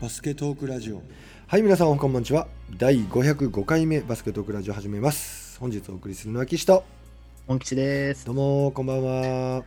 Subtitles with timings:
[0.00, 1.02] バスケトークラジオ。
[1.46, 2.46] はい皆さんこんばんちは。
[2.78, 5.58] 第505回目バスケトークラジオ始めます。
[5.60, 6.84] 本日お送りするのは岸と。
[7.46, 8.24] 本吉です。
[8.26, 9.64] どうもこんばんは。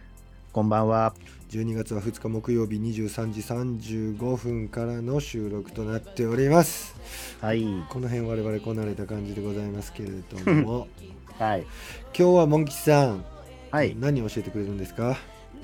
[0.52, 1.14] こんばんは。
[1.52, 6.95] 12月は2日木曜日23時35分からの収録となっております。
[7.41, 7.63] はい。
[7.89, 10.88] この辺我々こなれた感じでございますけれども。
[11.38, 11.61] はい。
[11.61, 11.68] 今
[12.13, 13.23] 日はモン吉さん
[13.71, 13.95] はい。
[14.00, 15.18] 何を教えてくれるんですか？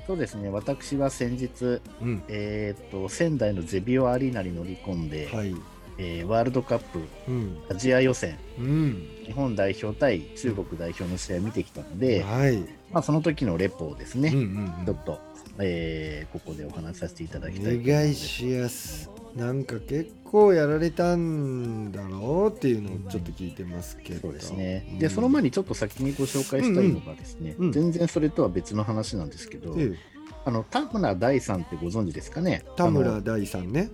[0.10, 0.50] そうですね。
[0.50, 2.23] 私は先日うん。
[2.30, 5.54] えっ、と仙台のゼビオアリーナに乗り込んで、はい。
[6.00, 7.58] えーワールドカップうん。
[7.70, 9.08] アジア予選うん。
[9.27, 12.58] 日本代表対中国代表の試合を見てきたので、はい。
[12.91, 14.86] まあ、その時のレポをですね、うんうんうん。
[14.88, 15.20] ちょっと、
[15.59, 17.91] えーここでお話しさせていただきたいとお思います。
[17.91, 24.21] 願いしやすなんか結構やられたんだろうっていうのをちょっと聞いてますけど。
[24.21, 24.88] そうですね。
[24.93, 24.99] うん。
[24.99, 27.71] で、その前にちょっと先にご紹介したいのがですね、うんうん。
[27.71, 30.19] 全然それとは別の話なんですけど、ええ。
[30.45, 32.63] あの田村大さんってご存知ですかね？
[32.69, 33.89] あ田村の大さんね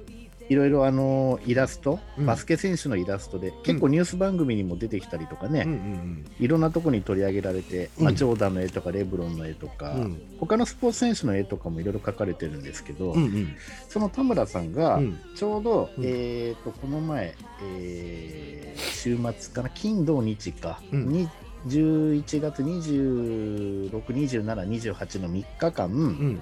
[0.50, 2.26] いろいろあのイラスト、うん。
[2.26, 10.22] バスケ選手のイラストで、結構ニュース番組にも出てきたりとかね、うんうんいろんなとこに取り上げられて、まあ、うんジョーダンの絵とかレブロンの絵とか、うん。
[10.40, 13.56] 他のスポーツ選手の絵とかもいろいろ描かれてるんですけど、うんうん。
[13.90, 15.20] その田村さんがうん。
[15.36, 16.04] ちょうど、うん。
[16.06, 21.08] えー、とこの前、えー週末かな金土日か、うん。
[21.08, 21.30] に
[21.68, 26.42] 11月26、27、28の3日間、うん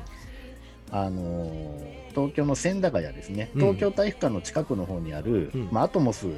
[0.94, 3.62] あのー東京の千駄ヶ谷ですね、うん。
[3.62, 5.70] 東京体育館の近くの方にある、うん。
[5.72, 6.38] まあ、アトモスうん。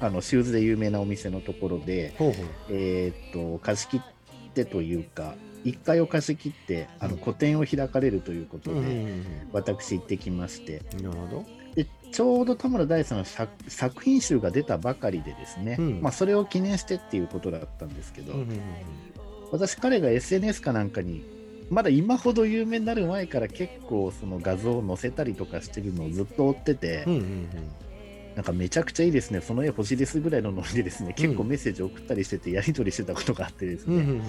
[0.00, 2.46] あのシューズで有名なお店のところで、ほうほう。
[2.70, 4.00] えー、と貸し切っ
[4.52, 5.34] てというか
[5.64, 7.20] 1階を貸し切ってあのうん。
[7.20, 10.82] 個展を開かれるということで、うんうん私行ってきまして。
[10.96, 11.44] うんなるほど。
[11.74, 16.02] でちょうど田村大さんの作作品集が出たばかりでですね、うん。
[16.02, 18.60] まあ、それを記念してっていうことだったんですけど、うんうん
[19.52, 21.24] 私彼が SNS かなんかに
[21.70, 27.48] まだ今ほど有名になる前から結構その画像を載せたりとかしてるのをずっと追ってて、うんうんうん。
[28.36, 34.20] なんかめちゃくちゃいいですね、その絵欲しいですぐらいのノリでですね、結構メッセージ送ったりしてて、やり取りしてたことがあってですね、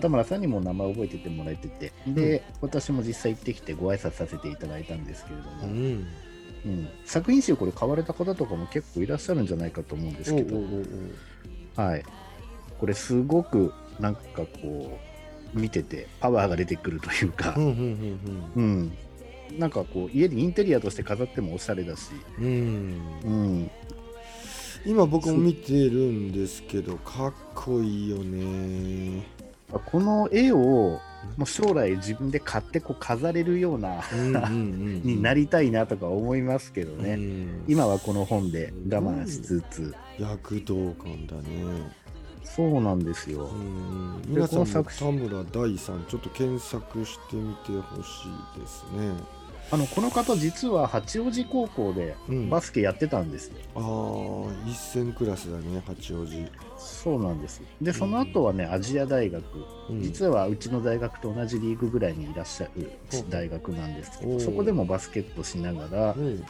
[0.00, 5.70] 田村さんにも名前覚えててもらえてて、で、私も実際行ってきてご挨拶させていただいたんですけれども、うん。
[5.70, 6.06] うん。
[6.64, 10.56] うん作品集これ買われた方とかも結構いらっしゃるんじゃないかと思うんですけど、
[11.76, 12.04] はい、
[12.78, 14.22] これすごくなんか
[14.62, 15.03] こう、
[15.54, 17.54] 見ててパワーが出てくるというか。
[17.56, 18.92] う、ん
[19.58, 23.70] なんかこう、家にインテリアとして飾ってもおしゃれだし、うん。
[24.84, 29.24] 今僕も見てるんですけどかっこいいよね。
[29.86, 31.00] この絵をも
[31.40, 34.04] う将来自分で買ってこう飾れるような
[34.50, 37.64] になりたいなとか思いますけどね、うん。
[37.66, 41.42] 今はこの本で我慢しつつ、躍動感だね
[42.44, 49.12] そうなんですよ、うんで皆さん田村大さんちょっと検索してみてほしいですね。
[49.70, 52.50] あのこの方実は八王子高校でうん。
[52.50, 53.48] バスケやってたんです。
[53.48, 56.46] よ、ああ一戦クラスだね八王子、
[56.76, 57.62] そうなんです。
[57.80, 59.42] でその後はねアジア大学。
[59.90, 63.30] うん、実はうちの大学と同じリーグぐらいにいらっしゃるうん。
[63.30, 66.44] 大学なんですけどそこでもバスケットしながらうん。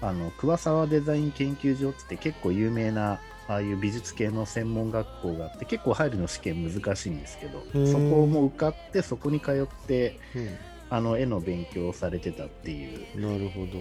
[0.00, 10.48] あの桑沢デザイン研究所って結構有名なああいう美術系の専門学校があって結構入るの試験難しいんですけどそこも受かってそこに通ってうん。
[10.90, 13.72] あの絵の勉強をされてたっていうなるほど、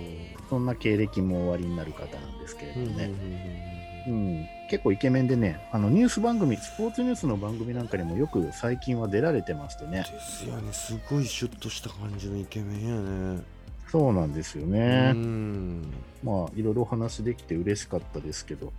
[0.50, 13.57] そんな経歴もおありになる方なんですけれどうんうんね、うん結構イケメンでねあのニュース番組スポーツニュースの番組なんかにもよく最近は出られてましてねですよねすごいシュッとした感じのイケメンやね
[13.90, 15.82] そうなんですようね、ん。
[16.24, 18.74] まあいろいろお話できて嬉しかったですけど、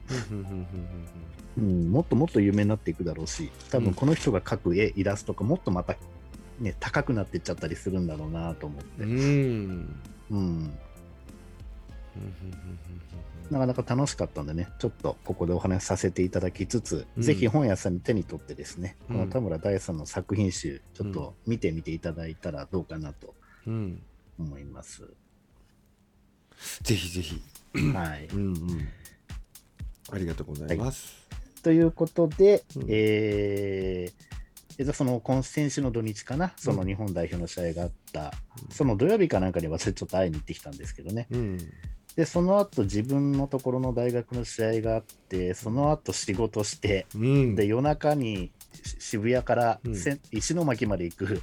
[1.57, 1.91] うん。
[1.91, 5.97] もっともっと有名になっていくだろうし多分この人が描く絵イラストがもっとまた、
[6.61, 9.97] ね、高くなっていっちゃったりするんだろうなと思って、うん。
[10.31, 10.79] うん。
[13.51, 17.23] なかなか楽しかったんでねちょっとここでお話しさせていただきつつ、うん。
[17.23, 19.17] ぜひ本屋さんに手に取ってですね、うん。
[19.17, 23.35] この田村大さんの作品集ちょっと見てみていただいたらどうかなと
[23.67, 24.03] うん
[24.39, 25.03] 思います、
[26.83, 27.43] ぜひぜひ。
[27.95, 28.27] はい。
[28.33, 28.89] うんうん。
[30.11, 31.27] ありがとうございます、
[31.63, 32.85] ということで、うん。
[32.89, 34.29] えー
[34.81, 38.33] えっとその今先週の土日かな、その日本代表の試合があった、
[38.71, 41.59] その土曜日かなんかに私ちょっと会いに行ってきたんですけどね、うん。
[42.15, 47.57] でその後自分のところの大学の試合があって、その後仕事して、うん。
[47.57, 48.53] で夜中に
[48.85, 49.97] し渋谷からうん。
[50.31, 51.43] 石巻まで行く、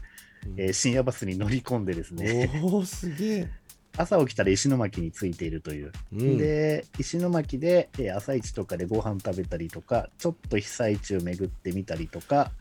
[0.58, 3.50] えー深夜バスに乗り込んでですね、おおすげえ、
[3.98, 5.92] 朝起きたら石巻に着いているという。
[6.14, 12.52] うん、で石巻で、えー朝市とかでご飯食べたりとかちょっと被災地を巡ってみたりとか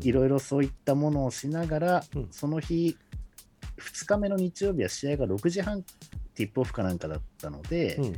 [0.00, 2.28] いろいろそういったものをしながら、うん。
[2.30, 2.96] その日
[3.78, 5.82] 2日目の日曜日は試合が6時半
[6.34, 8.16] ティップオフかなんかだったので、うん。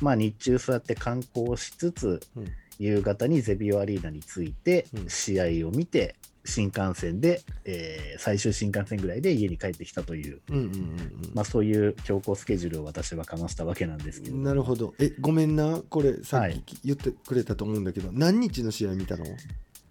[0.00, 2.46] まあ日中そうやって観光しつつ、うん。
[2.78, 5.08] 夕方にゼビオアリーナに着いて、うん。
[5.08, 11.30] 試合を見て、新幹線で、えー最終新幹線ぐらいで家に帰ってきたという、うんうんうんうん。
[11.34, 14.94] まあ、そういう強行スケジュールを私はかましたわけなんですけど、なるほど。
[14.98, 15.80] えごめんな。
[15.88, 16.60] これさっはい。
[16.60, 19.24] き言ってくれたと思うんだけど、何日の試合見たの？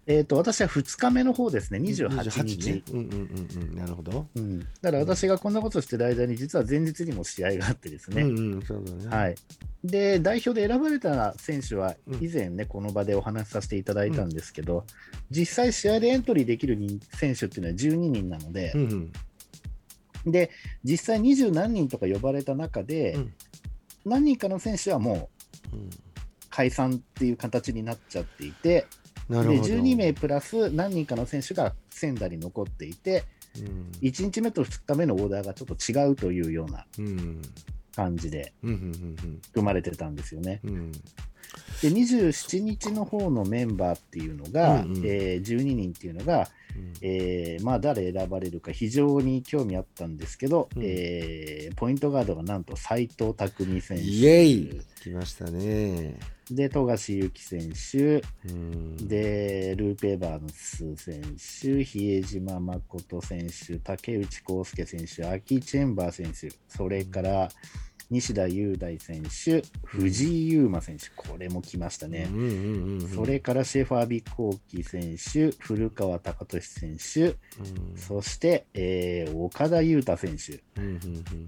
[0.06, 2.72] えー、と私は2日目の方ですね、28日。
[2.72, 2.82] ね。
[2.92, 3.74] うんうんうんうん。
[3.74, 9.16] なるほど、うん、だから私がこんなことしてる間に、実は前日にも試合があってですね、うんうんそうだね。
[9.16, 9.34] はい、
[9.82, 12.24] で代表で選ばれた選手はうん。
[12.24, 14.84] 以前ね、この場でお話しさせていただいたんですけど、
[15.30, 19.12] 実際、試合でエントリーできる人選手っていうのは12人なのでう、ん
[20.24, 20.30] うん。
[20.30, 20.50] で
[20.82, 23.34] 実際二十何人とか呼ばれた中で、うん。
[24.04, 25.30] 何人かの選手はも
[25.72, 25.90] ううん。
[26.50, 28.86] 解散っていう形になっちゃっていて、
[29.28, 29.62] でなるほど。
[29.62, 33.24] 12名プラス何人かの選手が仙台に残っていて、
[33.56, 33.92] うん。
[34.02, 37.42] 1日目と2日目のオーダーがちょっと違うというようなうん。
[37.94, 40.60] 感じで組まれてたんですよね。
[40.64, 40.92] うんうん
[41.82, 45.02] で27日の方のメンバーっていうのが、うんうん。
[45.04, 46.92] えー12人っていうのが、うん。
[47.02, 50.82] えーまあ、誰選ばれるか非常に興味あったんですけど、うん。
[50.84, 54.02] えーポイントガードがなんと斎藤匠選手。
[54.04, 54.80] イエイ。
[55.02, 56.18] 来ましたね。
[56.50, 58.22] で富樫勇樹選手。
[58.48, 58.96] うん。
[59.08, 61.84] でルーペ・エバーンス選手。
[61.84, 66.54] 比江島誠選手竹内康介選手アキ・チェンバー選手。
[66.68, 67.48] それから
[68.10, 72.28] 西田優大選手藤井優馬選手これも来ましたね、
[73.14, 77.96] それからシェファービコーキ選手、古川貴俊選手、うん。
[77.96, 80.62] そして、えー岡田裕太選手、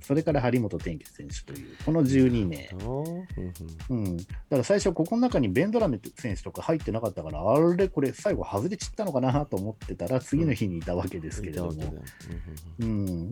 [0.02, 2.68] それから張本天傑選手という、この12名。
[2.72, 3.04] うん
[3.88, 4.04] うん。
[4.06, 11.72] うん、だから最初、ここの中にベンドラメ選手とか入ってなかったから、あれ、これ、最後外れちったのかなと思ってたら、次の日にいたわけですけれども、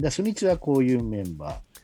[0.05, 1.84] 初日はこういうメンバー。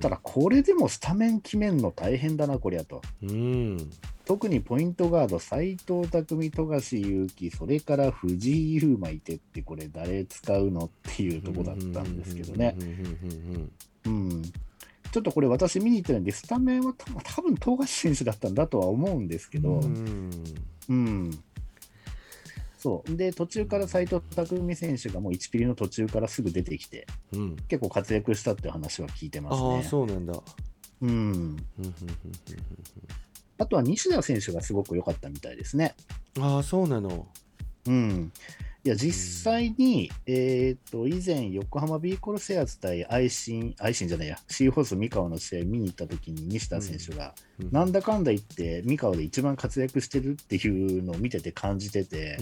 [0.00, 3.02] ただ、これでもスタメン決めんの大変だな、こりゃと。
[3.22, 3.90] うん
[4.26, 12.76] 特にポイントガード、斎藤匠、富樫勇樹、それから藤井優馬いてって、これ、誰使うのっていうとこだったんですけどね。
[14.04, 14.42] うん。
[15.12, 20.30] ちょっとこれ、私見に行ってないんで、スタメンは多分多分富樫選手だったんだとは思うんですけど、うん
[20.88, 21.30] うん。
[22.86, 23.16] そう。
[23.16, 29.82] で、途中から斎藤匠選手がもう1ピリの途中からすぐ出てきて、うん結構活躍したっていう話は聞いてますああね。
[29.82, 30.40] そうなんだ
[31.00, 31.56] うん。
[33.58, 35.96] あとは西田選手がすごく良かったみたいですね。
[36.36, 37.26] うんああそうなの
[37.88, 38.32] うん。
[38.86, 47.34] いや、実際に、えっ、と、以前、横浜ビーコルセアーズ対愛心、愛心じゃないや、シーホース三河の試合見に行った時に西田選手が、
[47.72, 52.38] なんだかんだ言って、三河で一番活躍してるっていうのを見てて感じてて。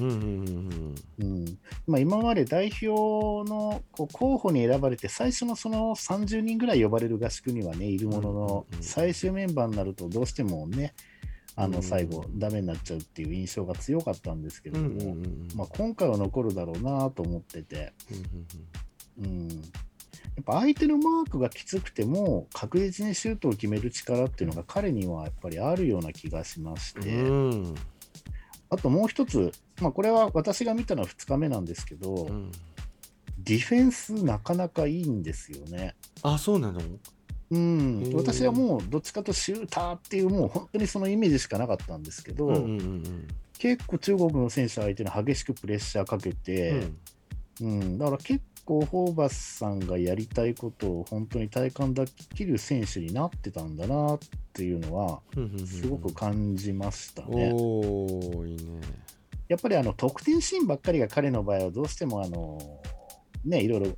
[1.98, 8.84] 今まで代表のこう候補に選ばれて、最初のその30人ぐらい呼ばれる合宿にはね、いるもののうんうんう、ん。
[8.84, 10.92] 最終メンバーになると、どうしてもね、
[11.56, 11.72] あうん。
[11.72, 15.16] の最後、ダメになっちゃうっていう印象が強かったんですけども、
[15.54, 17.92] まあ、今回は残るだろうなと思ってて、
[19.18, 19.54] うん、や
[20.40, 27.74] っぱ相手のマークがきつくても、確実にシュートを決める力っていうのが彼にはやっぱりあるような気がしまして、うん。
[28.70, 32.50] あともう一つ、まあ、これは私が見たのは2日目なんですけど、うん。
[33.38, 35.94] ディフェンスなかなかいいんですよね。
[36.22, 36.80] あそうなの？
[37.50, 38.12] うん。
[38.14, 46.98] 私はもうどっちかとシューターっていう、もう本当にそのイメージしかなかったんですけど、うんうんうん結構中国の選手相手に激しくプレッシャーかけうて、ん。
[47.62, 54.18] うん、だから結構、ホーバスさんがやりたいことを本当に体感できる選手になってたんだなっ
[54.52, 57.52] ていうのは、うんうんうんすごく感じましたね。
[57.54, 58.80] おおいいね。
[59.48, 62.58] やっぱりあの得点シーンばっかりが彼の場合はどうしてもあの、
[63.44, 63.96] ね、いろいろ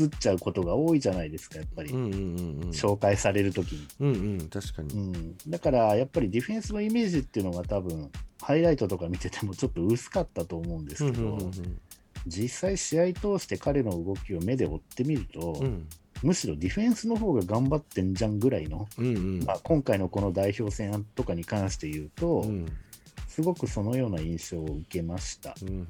[0.00, 2.20] 映っちゃうことが多いじゃないですか、やっぱり、うんうんうんう
[2.66, 2.70] ん。
[2.70, 4.12] 紹介されるときに、うんう
[4.42, 5.36] ん確かうにん。
[5.48, 8.10] だからやっぱりディフェンスのイメージっていうのが多分、
[8.40, 11.80] ハイライトとか見ててもちょっと薄かったと思うんですけど、うんうんうん
[12.26, 15.88] 実際試合通して彼の動きを目で追ってみると、うん。
[16.22, 19.44] むしろディフェンスの方が頑張ってんじゃんぐらいの、うんうん。
[19.44, 22.66] まあ、今回のこの代表戦とかに関して言うと、うん。
[23.26, 25.54] すごくそのような印象を受けました。
[25.62, 25.82] うんうんうん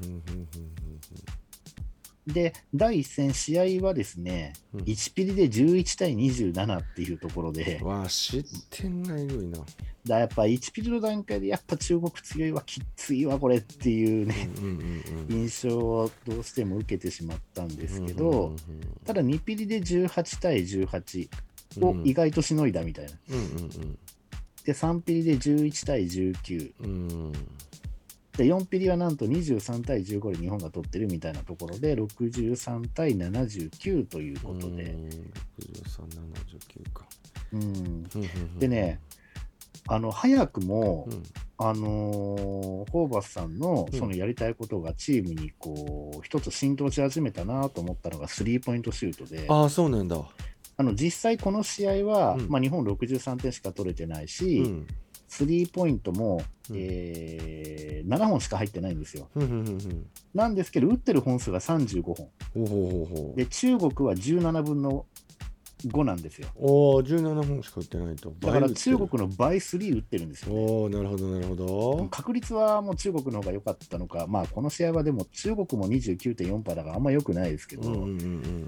[2.26, 4.80] で、第1戦、試合はですね、うん。
[4.82, 7.78] 1ピリで11対27っていうところで。
[7.82, 9.58] うん、わあ失点がえぐいな。
[10.04, 14.48] だやっぱ1ピリの段階でやっぱ中国強いわ、きっついわ、これっていうね、
[15.28, 18.54] 印象をどうしても受けてしまったんですけど、
[19.04, 21.28] ただ2ピリで18対18
[21.80, 23.12] を意外としのいだみたいな。
[24.64, 26.72] で、3ピリで11対19。
[26.80, 27.32] うんうん
[28.36, 35.08] で、4ピリはなんと23対15で日本が取ってるみたいなところで、63対79ということで、うん
[35.58, 37.04] 6379か。
[37.52, 38.04] うん、
[38.58, 39.00] でね、
[39.88, 41.22] あの早くも、うん。
[41.58, 43.98] あのーホーバスさんのうん。
[43.98, 50.16] そのやりたいことがチームにこう一つ浸透し始めたなと思ったのがスリーポイントシュートで、ああそうなんだ。
[50.78, 52.48] あの実際この試合は、うん。
[52.48, 54.86] まあ、日本63点しか取れてないし、うん
[55.32, 56.76] スリーポイントも、うん。
[56.78, 59.28] えー7本しか入ってないんですよ。
[60.34, 62.14] なんですけど、打ってる本数が35本。
[62.14, 65.06] ほうほうほで、中国は17分の
[65.86, 66.48] 5なんですよ。
[66.56, 68.34] おお17本しか打ってないと。
[68.40, 70.66] だから中国の倍3打ってるんでするよ、ね。
[70.66, 72.08] おおなるほどなるほど。
[72.10, 78.10] 確率はもう中国の方が良かったのか、まあこの試合はでも中国も29.4%だからあんま良くないですけど、うんうん。
[78.10, 78.66] うん。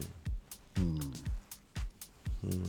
[2.45, 2.63] うん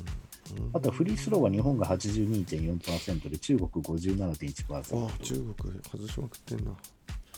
[0.74, 5.08] あとはフリースローは日本が82.4%で中国57.1%。
[5.08, 6.72] あ中国外しまくってんな。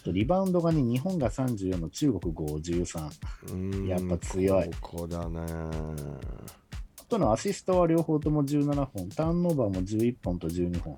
[0.06, 3.06] リバウンドがね、日本が34の中国53。
[3.06, 3.88] うーん。
[3.88, 4.70] やっぱ強い。
[4.82, 5.42] ここだね。
[5.42, 10.98] あとのアシストは両方とも17本、ターンオーバーも11本と12本。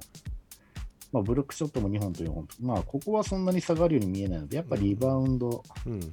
[1.11, 2.55] まあ、ブロックショットも2本と4本と。
[2.61, 5.63] まあ、ここはそんなに下がるように見えないので、やっぱリバウンド。
[5.85, 6.11] うんうん。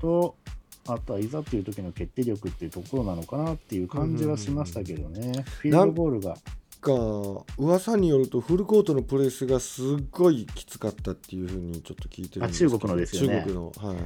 [0.00, 0.36] と、
[0.88, 5.44] あとはいざという時の決定力っていうところなのかなっていう感じはしましたけどね。
[5.60, 6.36] フィールドゴールが。
[6.80, 6.92] か
[7.58, 12.76] 噂によるとフルコートのプレスがすっごいきつかったっていうふうにちょっと聞いてるんですけど。
[12.76, 13.38] あ中国のですよね。
[13.38, 13.96] 中国のはい。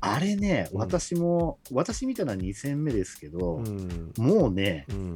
[0.00, 0.80] あれね、うん。
[0.80, 4.12] 私も、私見たのは2戦目ですけど、うん。
[4.16, 5.14] もうね、うん。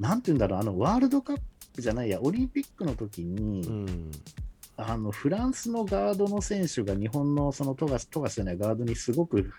[0.00, 1.40] なんて言うんだろう、あの、ワールドカッ
[1.74, 4.10] プじゃないや、オリンピックの時に、うん
[4.76, 9.52] あのフランスのガードの選手が日本のその富樫富樫じゃないガードにすごく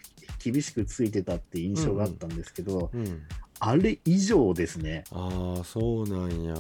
[0.44, 3.24] 厳しくついてたって印象があったんですけど、うん。
[3.60, 6.56] あれ以上ですね、ああそうなんや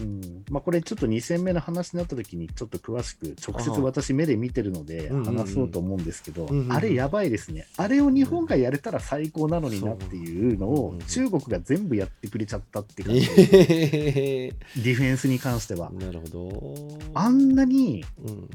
[0.00, 0.44] うん。
[0.50, 7.66] まあ、これちょっと2戦目の話になった時にちょっと詳しく直接私目で見てるので話そうと思うんですけど、あれやばいですね。
[7.76, 15.90] あれを日本がやれたら最高なのになっていうのを中国が全部やってくれちゃったって感じ、えディフェンスに関しては。
[15.92, 16.98] なるほど。
[17.14, 18.50] あんなにうん。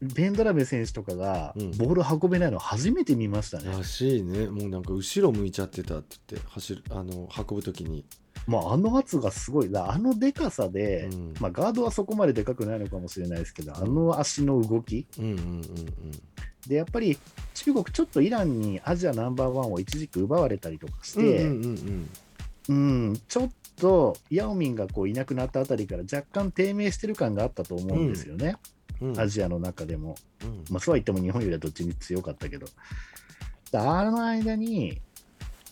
[0.00, 1.70] ベンドラベ選手とかがうん。
[1.76, 3.70] ボール運べないの初めて見ましたね。
[3.70, 4.46] らしいね。
[4.46, 8.04] もうなんか後ろ向いちゃってたって言って走るあの運ぶときに、
[8.46, 11.34] まあ、あの圧がすごいだあのでかさで、うん。
[11.40, 15.06] まあ、ガードはそこまででかくないのかもしれないですけど、あの足の動き。
[15.18, 15.62] うんうんうん
[16.66, 17.18] でやっぱり
[17.52, 22.08] 中国ちょっとイランにアジアナンバーワンを一時期奪われたりとかしうんて、うんうん
[22.68, 23.08] うん。
[23.10, 28.56] うんちょっとヤオミンがこういなくなったあたりから若干低迷してる感があったと思うんですよね、
[29.02, 29.20] うん。
[29.20, 30.14] アジアの中でも。
[30.42, 30.64] うん。
[30.70, 32.66] まあ、そうは言っても日本よりはどっちに強かったけど。
[33.74, 35.02] あの間に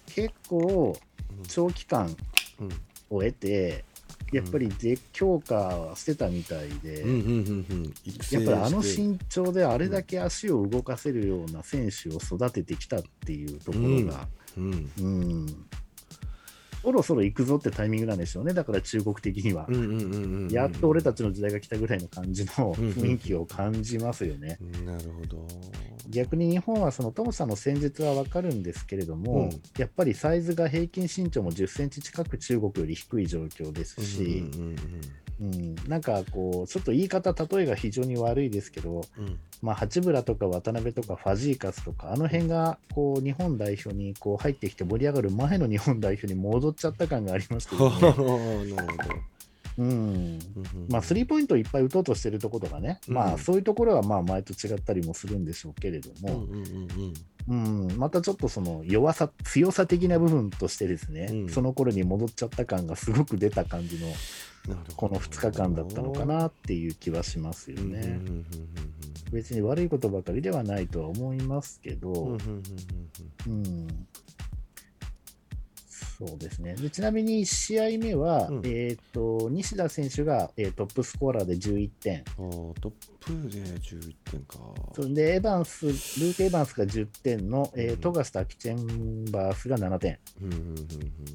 [0.07, 0.95] 結構
[1.49, 2.17] 長期間うん
[3.11, 3.85] を得て、
[4.33, 7.01] やっぱりで強化してたみたいで、
[8.31, 14.91] やっぱりあの身長であれだけ足を動かせるような選手を育ててきたっていうところが、うん。
[14.99, 15.67] うん
[16.83, 19.67] そろそろ行くぞってタイミングなんでしょうね、だから中国的には。
[19.69, 24.59] うんうんうんうんうんやっと俺たちの時代が来たぐらいの感じのうん雰囲気を感じますよね。
[24.85, 25.47] なるほど。
[26.09, 29.63] 逆に日本はそのトモさんの戦術は分かるんですけれども、うん。
[29.79, 34.45] やっぱりサイズが平均身長も10センチ近く中国より低い状況ですし、
[35.41, 35.75] うん。
[35.89, 39.25] なんかこう、ちょっと言い方、例えが非常に悪いですけど、うん。
[39.25, 47.97] うんまあ、八村とか渡辺とかファジーカスとか、あの辺がこう日本代表にこう入ってきて盛り上がる前の日本代表に戻っちゃった感がありますけどはね。
[47.99, 48.39] あ なるほど。
[49.79, 50.39] うん。
[50.89, 53.15] まあ、スリーポイントをいっぱい打とうとしてるところとかね、うん。
[53.15, 56.47] まあ、そういうところはまあ前と違ったりもするんでしょうけれども、
[57.49, 57.89] うん。
[57.97, 61.49] またちょっとその弱さ、強さ的な部分としてですね、うん。
[61.49, 64.09] その頃に戻っちゃった感がすごく出た感じの、
[64.97, 68.21] この2日間だったのかなっていう気はしますよね。
[69.33, 72.39] 別に悪いことばかりではないとは思いますけど、
[73.47, 73.87] うん
[76.27, 76.75] そうですね。
[76.75, 78.63] でちなみに1試合目は、うん。
[78.65, 84.59] えー、と西田選手が、えートップスコアラーで11点、トップで11点か。
[84.95, 87.97] それでエヴァンス、ルーク・エヴァンスが10点の、えーうん。
[87.99, 88.81] 富樫とアキチェ
[89.29, 90.19] ンバースが7点。
[90.41, 90.77] うんうんうん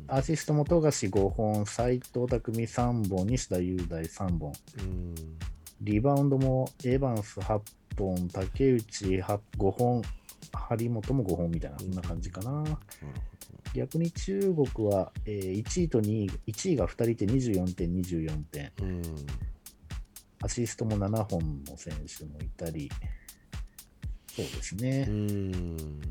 [0.09, 4.53] アシストも富樫5本、斎藤匠3本、西田雄大3本。
[4.79, 5.15] うん
[5.81, 7.61] リバウンドもエヴァンス8
[7.97, 10.01] 本、竹内8 5本、
[10.51, 11.91] 張本も5本みたいな、そん。
[11.91, 12.51] な感じかな。
[12.63, 12.77] なる
[13.73, 14.39] 逆に中
[14.73, 18.71] 国は、えー1位と2位、1位が2人いて24点、24点。
[18.81, 19.01] うん
[20.39, 22.91] アシストも7本の選手もいたり、
[24.27, 25.05] そうですね。
[25.09, 26.01] うん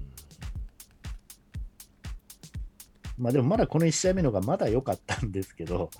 [3.18, 5.90] まあでもまだこの1試合目のがまだ良かったんですけど、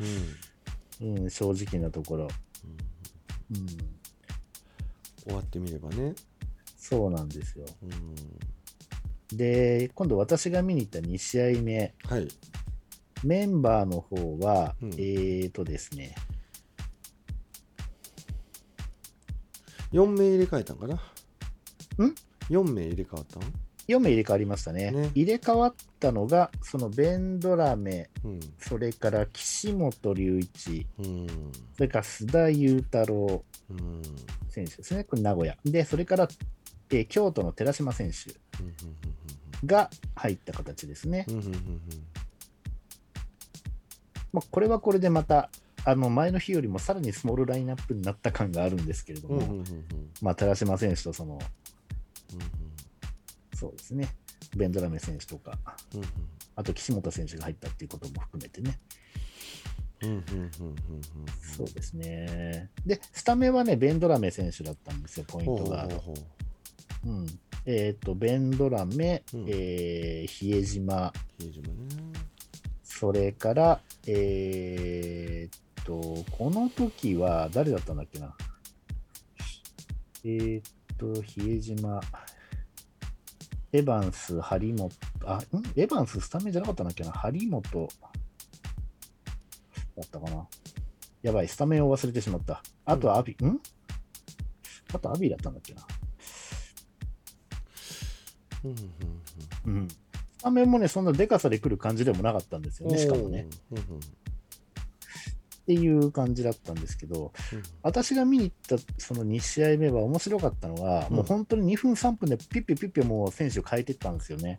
[1.01, 2.29] うんうん、正直なところ。
[3.51, 3.67] うんうん、
[5.23, 6.15] 終わってみればね
[6.77, 7.65] そうなんですよ。
[7.83, 7.91] うん
[9.33, 12.29] で、今度私が見に行った2試合目、はい
[13.25, 16.15] メンバーの方は、うんえーとですね、
[19.93, 20.95] 4名入れ替えたんかな？
[20.95, 20.99] ん
[22.09, 22.15] ん
[22.51, 23.43] ?4 名入れ替わったん
[23.89, 24.91] ？4名入れ替わりましたね。
[24.91, 28.41] ね入れ替わったのが、そのベンドラメ、うん。
[28.59, 31.27] それから岸本隆一、うん。
[31.75, 34.03] それから須田雄太郎うん。
[34.51, 35.57] 選手ですね、これ名古屋。
[35.65, 36.29] で、それから、
[36.91, 38.35] えー京都の寺島選手
[39.67, 41.27] が入った形ですね。
[44.33, 45.51] まあ、これはこれでまた、
[45.85, 49.65] あの前の日よりもさらにスモールラインナップになった感があるんですけれども。
[50.21, 51.39] まあ、寺島選手とその、
[53.55, 54.09] そうですね、
[54.57, 55.59] ベンドラメ選手とか、
[55.95, 56.03] うん。
[56.57, 58.79] あと岸本選手が入ったっていうことも含めてね。
[61.57, 62.71] そうですね。
[62.85, 65.89] で、スタメンはね、ベンドラメ選手だったんですよ、ポインほうほうトが。
[65.89, 66.36] ほう
[67.07, 67.27] うん
[67.69, 71.75] えっ、と、ベンドラメ、うんえー比江島、比江島ね。
[72.85, 78.37] それから、えーっと、この時は誰だったんだっけな？
[80.25, 80.63] えーっ
[80.97, 82.01] と、比江島、
[83.73, 84.91] エヴァンス、張本、
[85.25, 85.41] あ、ん？
[85.75, 87.11] エヴァンススタメンじゃなかったんだっけな？
[87.11, 87.89] 張本、
[89.97, 90.47] だったかな？
[91.23, 92.63] やばい、スタメンを忘れてしまった。
[92.85, 93.61] あとはアビ、ん？
[94.95, 95.83] あとアビだったんだっけな？
[98.67, 99.71] うん。
[99.71, 99.77] うん。
[99.79, 99.89] うん。
[99.89, 103.47] スタメンもね、そんなデカさで来る感じでもなかったんですよね、しかもね。。
[103.73, 103.79] うん。
[103.79, 103.81] っ
[105.67, 107.33] ていう感じだったんですけど、
[107.83, 114.57] 私が見に行ったその2試合目は面白かったのは、うんもう本当に2分、3分でピッピピッピもう選手を変えていったんですよね。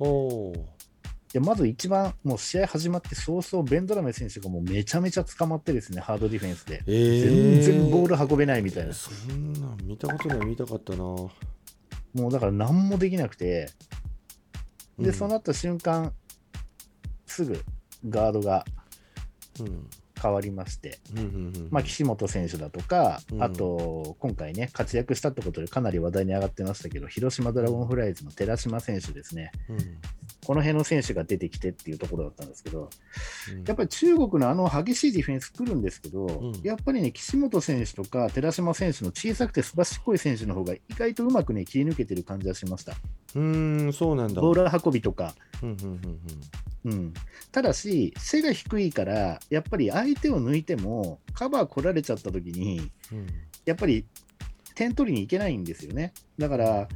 [1.31, 6.83] でまず一番、もう試合始まって早々、ベンドラメ選手がもうめちゃめちゃ捕まってですね、ハードディフェンスで。
[6.87, 8.93] えー、全然ボール運べないみたいな。
[8.93, 11.03] そんなん見たことない見たかったな
[12.17, 13.69] もうだから何もできなくて、
[14.97, 15.13] で、うん。
[15.13, 16.13] そうなった瞬間、
[17.25, 17.63] すぐ
[18.09, 18.65] ガードが
[19.59, 19.89] うん
[20.21, 21.27] 変わりまして、うんうんう
[21.59, 23.43] んまあ、岸本選手だとか、うん。
[23.43, 29.77] あと、今回ね、活躍したってことでかなり話題に上がってましたけど、広島ドラゴンフライズの寺島選手ですね、うん。
[30.45, 32.89] この辺の選手が出てきてっていうところだったんですけど、
[33.51, 33.63] うん。
[33.63, 36.62] やっぱり中国のあの激しいディフェンス来るんですけど、ん。
[36.63, 42.93] やっぱりね、岸本選手とか寺島選手の小さくてすばしっこい選手の方が意外とうまくね、切り抜けてる感じはしました。
[43.36, 44.41] うーんそうなんだ。
[44.41, 45.36] ボール運びとか。
[45.62, 46.19] うんうんうんうん、
[47.52, 53.28] ただし、背が低いから、やっぱり相手を抜いても、カバー来られちゃった時に、うんうん
[53.65, 54.06] やっぱり
[54.76, 56.13] 点取りに行けないんですよね。
[56.38, 56.88] だから、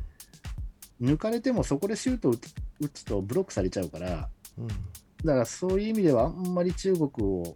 [1.02, 2.32] 抜かれてもそこでシュートを
[2.80, 4.68] 打つとブロックされちゃうから、うん
[5.26, 7.56] だからそういう意味ではあんまり中国を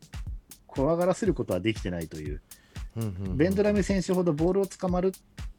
[0.68, 2.42] 怖がらせることはできてないという、
[2.96, 5.14] うんうんベンドラメ選手ほどボールを捕まる、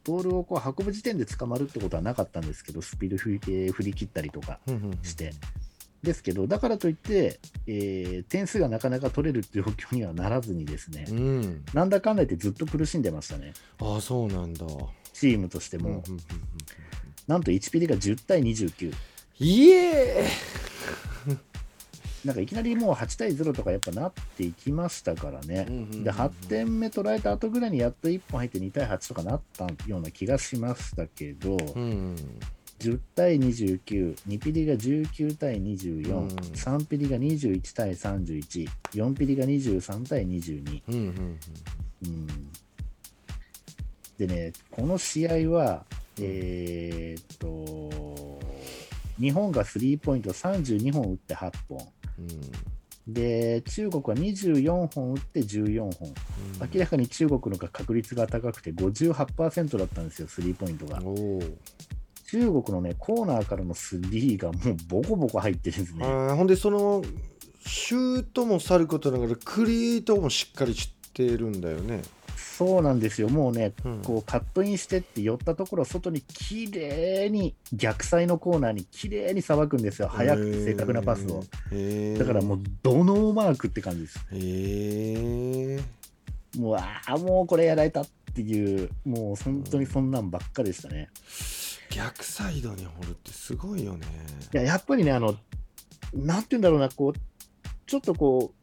[0.05, 3.39] ボールをこう運ぶ時点で捕まるってことはなかったんですけど、スピード振
[3.83, 5.33] り切ったりとかうんうんうんして。
[6.03, 11.65] ですけど、だからといって、えー点数がなかなか取れるっていう状況にはならずにですね、うん。
[11.73, 14.65] なんだかんだ言ってずっと苦しんでましたね、ああそうなんだ。
[15.13, 15.89] チームとしても。
[15.89, 16.19] うんうんうんうん
[17.27, 18.93] なんと1ピリが10対29。
[19.39, 20.25] イエ
[22.25, 25.65] なんかいきなりもう8対0とかやっぱなっていきましたからね。
[25.69, 32.15] ーイで、8点目取られた後ぐらいにやっと1本入って2対8とかなったような気がしましたけど、うん
[32.79, 40.81] 10対29、2ピリが19対24、うん3ピリが21対31、4ピリが23対22。
[40.87, 41.39] うんうん
[42.05, 42.27] うん
[44.17, 45.85] でね、この試合は、
[46.19, 48.39] えーっと、
[49.19, 51.77] 日本がスリーポイント32本打って8本。
[52.19, 52.27] うん
[53.07, 56.09] で、中国は24本打って14本。
[56.09, 60.99] うん明らかに中国の確率が高くて58%だったんですよ、スリーポイントが。
[62.29, 66.05] 中国のね、コーナーからのスリーがもうボコボコ入ってるんですね。
[66.05, 67.01] ほんでその
[67.65, 72.01] シュートもさることながらクリエイトもしっかりしてるんだよね。
[72.35, 81.43] そうなんですよ、もうね、うんこうカットインしてって寄ったところ、外に綺麗に逆サイのコーナーに綺麗にさばくんですよ、速くて正確なパスを。
[82.17, 84.19] だからもう、ドノーマークって感じです。
[86.59, 91.09] もう、ああ、もうこれやられたっていう、もう本当にそんなんばっかでしたね。
[91.89, 94.05] 逆サイドに掘るってすごいよね。
[94.53, 95.35] いや、やっぱりね、あの、
[96.13, 97.19] なんて言うんだろうな、こう、
[97.87, 98.53] ちょっとこ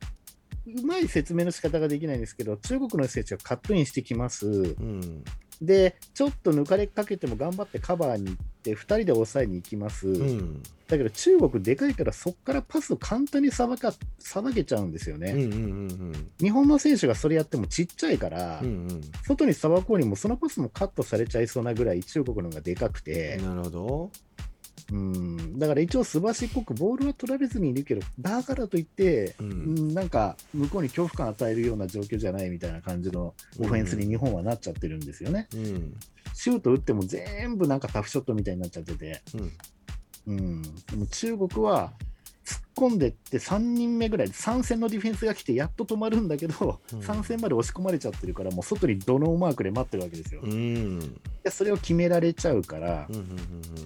[0.67, 4.47] う、うまい説明の仕方ができないんですけど、中国の人たちはカットインしてきます。
[4.47, 5.25] うん。
[5.61, 10.09] で、ちょっと抜かれかけても頑張ってカバーに行って、2人で抑えに行きます。
[10.09, 10.63] うん。
[10.89, 18.67] だけど中国でかいからそこからパスを簡単にさばかさばけちゃうんですよね、うんうんうん日本の選手がそれやってもちっちゃいから、うん。
[18.67, 24.11] うん外にさばこうにもそのパスもカットされちゃいそうなぐらい中国の方がでかくてうん。、なるほど。
[24.93, 29.51] うん、だから一応、すばしっこくボールは取られずにいるけど、だからといって、うん。
[29.51, 35.49] うんなんか向こうに恐怖感与えるような状況じゃないみたいな感じのオフェンスに日本はなっちゃってるんですよね。
[35.55, 35.95] うん。
[36.35, 39.53] シュート打っても全部なんかタフショットみたいになっちゃってて、うん。
[40.27, 41.93] うん、でも中国は
[42.45, 47.01] 突っ込んでって3人目ぐらいで3戦のディフェンスが来てやっと止まるんだけど、うん。
[47.01, 50.41] 3戦まで押し込まれちゃってるからもう外にドローマークで待ってるわけですよ。
[50.43, 50.53] うん。
[50.53, 53.23] うんでそれを決められちゃうから、うんうん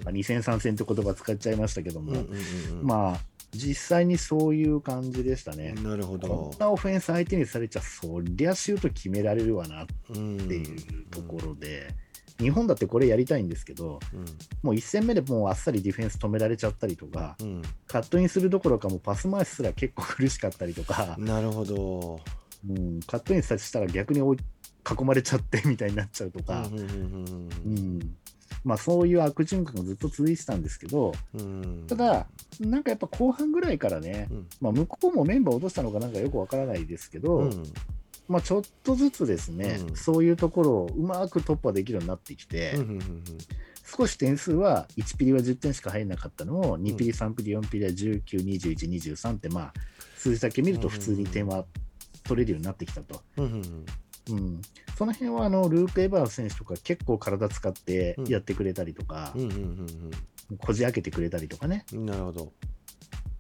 [0.05, 2.87] まあ、2戦3戦って言葉使っちゃいましたけども、うんうんうんうん。
[2.87, 3.21] まあ
[3.53, 5.73] 実際にそういう感じでしたね。
[5.83, 11.89] なるほこどんなオフェンス相手にされちゃそりゃシュート決められるわなっうんていうところで、
[12.39, 13.99] 日本だってこれやりたいんですけど、
[14.63, 17.63] もう1戦目でもうあっさりディフェンス止められちゃったりとか、うん。
[17.87, 21.17] カットインするどころかもうパス回しすら結構苦しかったりとか。
[21.19, 22.21] う、んなるほど。
[22.69, 24.37] うん、カットインさせたら逆に追い
[25.01, 28.17] 囲まれちゃってみたいになっちゃうとか、うんうんうん
[28.65, 31.45] まあ、そういう悪循環がずっと続いてたんですけど、うんう
[31.85, 31.87] ん。
[31.87, 32.27] ただ、
[32.61, 34.47] なんかやっぱ後半ぐらいからね、うん。
[34.61, 37.63] まあ、向こうもメンバー落としたのかなんかよくわからないですけど、うん
[38.29, 39.97] まあ、ちょっとずつですね、うん。
[39.97, 43.25] そういうところをうまく突破できるようになってきて、うんうんうん
[43.91, 49.73] 少し点数は1ピリは10点しか入らなかったのを2ピリ、3ピリ、4ピリは19、21、23って、まあ、
[50.19, 51.65] 数字だけ見ると普通に点は
[52.25, 53.23] 取れるようになってきたと。
[53.39, 53.87] うんうん
[54.31, 54.61] うん、
[54.95, 59.87] その辺はあのルーク・エヴァンス選手とか結構体使ってやってくれたりとか、うんうん
[60.57, 62.53] こじ開けてくれたりとかね、うんなるほど。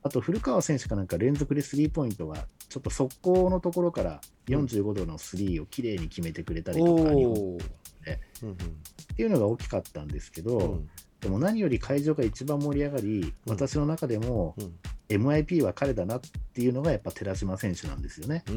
[0.03, 7.59] あと古川選手かなんか連続でスリーポイントがちょっと速攻のところから45度のスリーをきれいに決めてくれたりとか、日本っおお
[8.04, 8.57] でうん。
[9.16, 10.88] ていうのが大きかったんですけど、うん。
[11.20, 13.33] でも何より会場が一番盛り上がり、うん。
[13.46, 14.78] 私の中でもうん。
[15.09, 16.20] MIP は彼だなっ
[16.52, 18.44] ていうのがやっぱ寺島選手なんですよね。
[18.46, 18.52] そ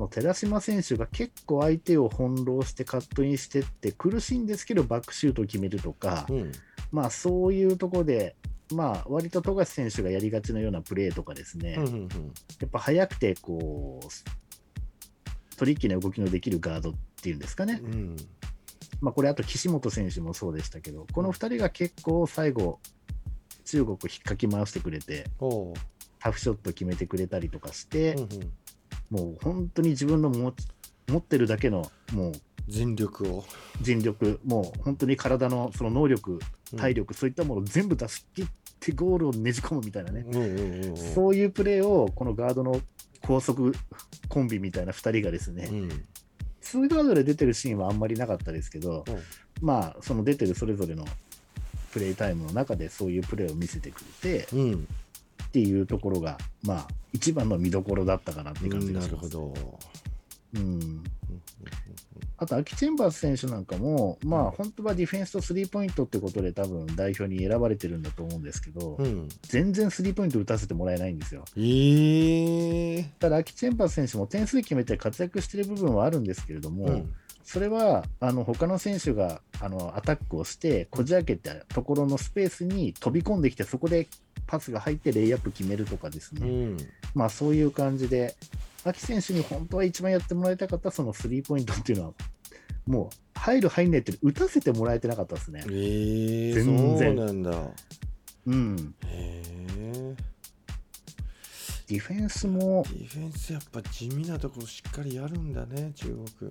[0.00, 6.52] の寺島選手が結構相手を翻弄してカットインしてって苦しいんですけどバックシュートを決めるとか、うん。
[6.90, 8.34] まあそういうところで、
[8.72, 12.08] まあ割と富樫選手がやりがちなようなプレーとかですね、うんうんうん。
[12.60, 18.16] やっぱ速くてこうトリッキーな動きのできるガードっていうんですかね、うん。
[19.00, 22.80] まあこれあと岸本選手もそうでしたけど、この2人が結構最後、
[23.64, 25.24] 中国を引っかき回してくれて、
[26.18, 28.52] タフショット決めてくれたりとかしてうん、うん。
[29.08, 30.52] もう本当に自分の持
[31.16, 32.32] ってるだけのもう
[32.68, 33.44] 全力を。
[33.80, 36.40] 尽力、もう本当に体のその能力、
[36.76, 38.46] 体力、そういったものを全部出し切っ
[38.80, 40.96] てゴールをねじ込むみたいなね、うんうんうんうん。
[40.96, 42.80] そういうプレーをこのガードの
[43.22, 43.74] 高速
[44.28, 46.04] コンビみたいな2人がですね、うん。
[46.60, 49.22] ツーガードで出てるシーンはあんまりなかったですけど、うん。
[49.60, 51.04] まあ、その出てるそれぞれの
[51.92, 54.88] プレータイムの中でそういうプレーを見せてくれてうん。
[55.44, 59.30] っていうところが、まあ、一番の見どころだったかなっていう感じがなします。
[59.30, 59.78] るほど。
[60.54, 61.04] うん
[62.38, 69.28] あと、アキ・チェンバース選手なんかも、まあ、本当はディフェンスとスリーポイントってことで、多分代表に選ばれてるんだと思うんですけど、うん。
[69.42, 71.44] 全然スリーポイント打たせてもらえないんですよ。
[71.56, 73.04] ええ。
[73.18, 77.14] ただ、アキ・チェンバース選手も点数決めて活躍してる部分はあるんですけれども、うん。
[77.46, 84.08] それはあの他の選手があのアタックをして、こじ開けたところのスペースに飛び込んできて、そこで
[84.48, 86.76] パスが入ってレイアップ決めるとかですね、うん。
[87.14, 88.34] まあそういう感じで、
[88.86, 92.12] 秋選手に本当は一番やってもらいたかったそのスリーポイントっていうのは、
[92.86, 95.64] もう入る、入んないって打たせてもらえてなかったですね。
[95.70, 97.16] ええ全然。
[97.16, 97.50] そうなんだ。
[98.46, 99.42] うん、へ
[99.78, 100.14] え
[101.88, 106.50] ディフェンスもディフェンスやっぱ地味なところしっかりやるんだね中国。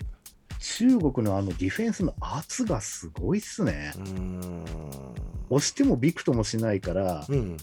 [0.60, 3.93] 中国のあのディフェンスの圧がすごいっすね。
[3.95, 4.00] う。
[4.00, 4.65] ーん。
[5.50, 7.58] 押してもびくともしないから、うん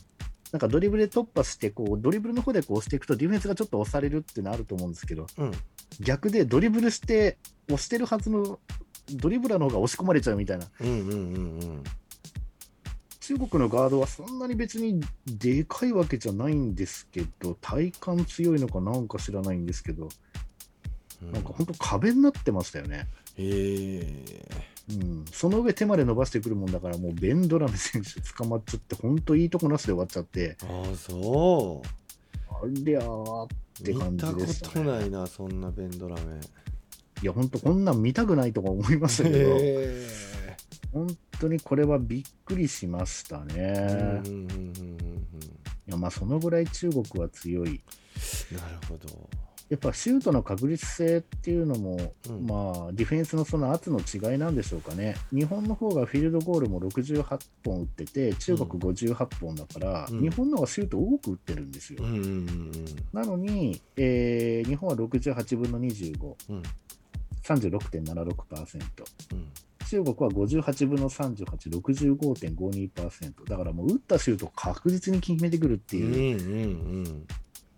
[0.53, 5.53] なんかドリブルで突破してこう、ドリブルの方でこう押していくと、ディフェンスがちょっと押されるっていうのあると思うんですけど、うん。
[6.01, 7.39] 逆でドリブルして、
[7.69, 8.59] 押してるはずの
[9.15, 11.17] ドリブラーの方が押し込まれちゃうみたいな、うんうんうんう
[11.79, 11.85] ん。
[13.21, 20.11] 中国のガードはそんなに別にでかいわけじゃないんですけど、体幹強いのかなんか知らないんですけど、
[21.23, 21.33] うん。
[21.33, 23.09] なんか本当、壁になってましたよね。
[23.39, 31.83] へえうん、その上、手まで伸ばしてくるもんだから、もうベンドラメ選手捕まっちゃって、本当いいとこなしで終わっちゃって、ああそ
[32.49, 33.49] ありゃーっ
[33.83, 34.75] てう感じでした、ね。
[34.75, 36.41] とないなそんなベンドラメ。
[37.23, 40.07] いや、本当、こんなん見たくないとか思いましたけど、へ
[40.93, 41.07] 本
[41.41, 44.23] 当にこれはびっくりしましたね。
[45.87, 47.83] いやまあ、そのぐらい中国は強い。
[48.53, 49.42] なるほど
[49.73, 55.17] やっぱシュートの確率性っていうのも、うんまあ、ディフェンスのその圧の違いなんでしょうかね。
[55.33, 57.25] 日本の方がフィールドゴールも68
[57.65, 62.05] 本打ってて、中国58本だから、うん日本の方がシュート多く打ってるんですよ。
[62.05, 62.73] うんうんうん
[63.15, 66.63] なのに、えー日本は68分の25、うん
[67.43, 68.83] 36.76%。
[69.33, 69.49] うん
[69.89, 73.49] 中国は58分の38、65.52%。
[73.49, 76.43] だからもう打ったシュートを確実に決めてくるってうんいう。
[76.45, 77.27] うん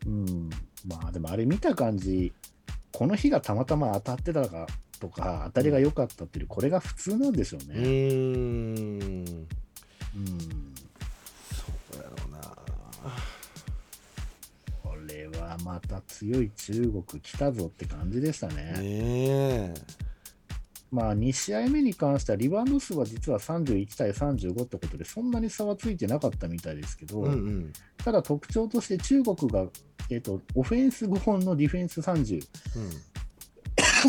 [0.07, 0.50] うん。
[0.86, 2.32] まあでもあれ見た感じ、
[2.92, 4.66] この日がたまたま当たってたか
[5.00, 7.74] とか、当たりが良かったっていう、これが普通なんでしょうね。
[7.76, 9.24] うん。
[11.92, 12.40] そうやろうな。
[14.82, 16.72] これはまた強い中
[17.08, 18.54] 国来たぞって感じでしたね。
[18.54, 20.03] ねえ。
[20.94, 27.72] まあ2試合目に関してはリバウンド数は実は31対35ってことでそんなに差はついてなかったみたいですけど、うんうん。
[27.96, 29.66] ただ特徴として中国が、
[30.09, 32.40] えー、とオフェンス5本のディフェンス30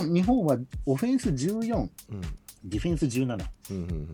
[0.13, 2.21] 日本はオフェンス14うん。
[2.65, 4.09] ディフェンス17、うんうんうん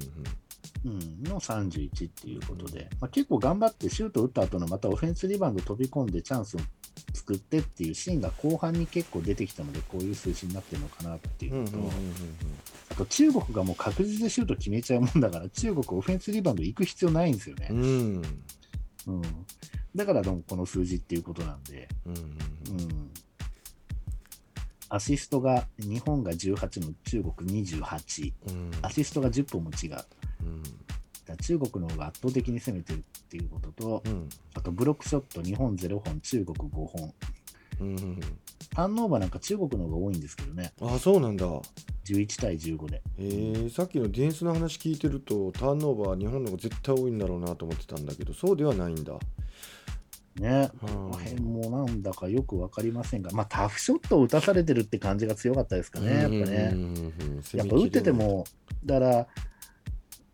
[0.84, 6.60] うん、の31っていうことで、まあ、結構頑張ってシュート打った後のまたオフェンスリバウンド飛び込んでチャンスを
[7.14, 11.78] 作ってっていうシーンが後半に結構出てきたのでこういう数字になってるのかなっていうのと、
[12.92, 17.78] あと中国がもう確実でシュート決めちゃうもんだから中国オフェンスリバウンド行く必要ないんですよね、うん。
[17.80, 18.22] うん。
[19.08, 19.22] うん、
[19.96, 23.12] だからどうもこの数字っていうことなんで、うんうん、
[24.90, 28.72] アシストが日本が18の中国28うん。
[28.82, 29.98] アシストが10本も違う。
[30.44, 30.64] うん
[31.32, 34.30] ら中国の方が圧倒的に攻めてるっていうこととうん。
[34.54, 37.14] あとブロックショット日本0本中国5本。
[37.82, 38.20] うんうん
[38.74, 40.72] ターンオーバーなんか中国の方が多いんですけどね。
[40.82, 41.46] あそうなんだ。
[42.06, 43.02] 11対15で。
[43.18, 49.14] えー、さっきのディフェンスの話聞いてるとターンオーバー日本の方が絶対多いんだろうなと思ってたんだけどそうではないんだ。
[50.36, 50.88] ね、うん。
[50.88, 56.70] この辺もなんだかよく分かりませんが、まあ、タフショットを打たされてるって感じが強かったですかね、やっぱね。
[56.74, 57.58] うんうんうんうん。
[57.58, 58.46] やっぱ打ってても、
[58.86, 59.28] だから、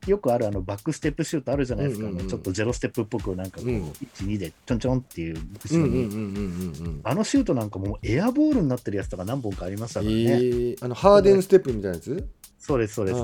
[0.08, 3.90] よくあるあのバックステップシュートあるじゃないですか、ちょっとゼロステップっぽく、なんかこう、うん。
[3.90, 10.22] 1、2でちょんちょんっていううん後ろに、あのシュートなんかもうエアボールになってるやつとか何本かありましたえからね。
[10.24, 12.28] ー、あのハーデンステップみたいなやつ？
[12.60, 13.20] そうです、そうです。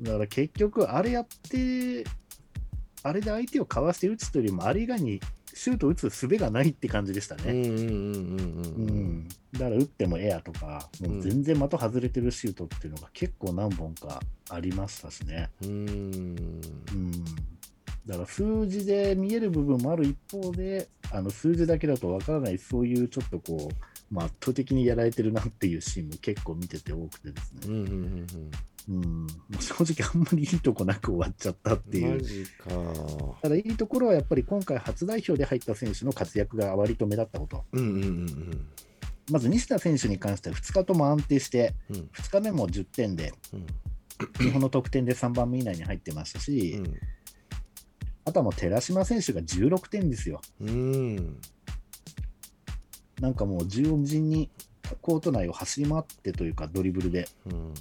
[0.00, 2.04] だから結局、あれやって、
[3.02, 5.20] あれで相手をかわして打つというよりも、あれ以外に
[5.54, 7.62] シュート打つ術がないって感じでしたね。
[9.52, 15.50] だから打ってもエアとか、もう全然的外れてるシュートっていうのが結構何本かありましたしね。
[15.62, 15.70] うん。
[15.70, 17.24] うん、
[18.06, 28.26] だから数字で見える部分もある一方で、あの数字だけだとわからない、そういうちょっとこう、まあ、圧倒的にやられてるなっていうシーンも結構見てて多くてですね、うんうんうんうん、
[28.88, 29.26] も
[29.58, 32.46] う正直あんまりいいとこなく終わっちゃったっていう。
[33.42, 37.64] ただいいところはやっぱり今回初代表で入った選手の活躍が割と目立ったこと。
[37.72, 38.66] うんうんうん
[39.30, 41.96] まず西田選手に関しては2日とも安定して、うん。
[42.14, 43.66] 2日目も10点で、うん。
[44.42, 46.82] 日本の得点で3番目以内に入ってましたし、
[48.24, 50.40] あとはもう寺島選手が16点ですよ。
[50.62, 50.68] うん。
[50.68, 50.72] う
[51.20, 51.40] ん
[53.20, 54.48] なんかもう縦横無尽に
[55.02, 57.74] コート内を走り回ってというか、ドリブルで、うん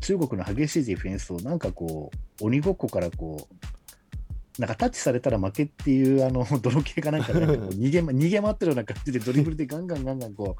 [0.00, 10.56] 中国の激しいディフェンスをなんかこう、鬼ごっこからこう、なんかタッチされたら負けっていう、あの、 泥系かなんかで、こう 逃げま逃げ回ってるような感じで、ドリブルでガンガンガンガンこ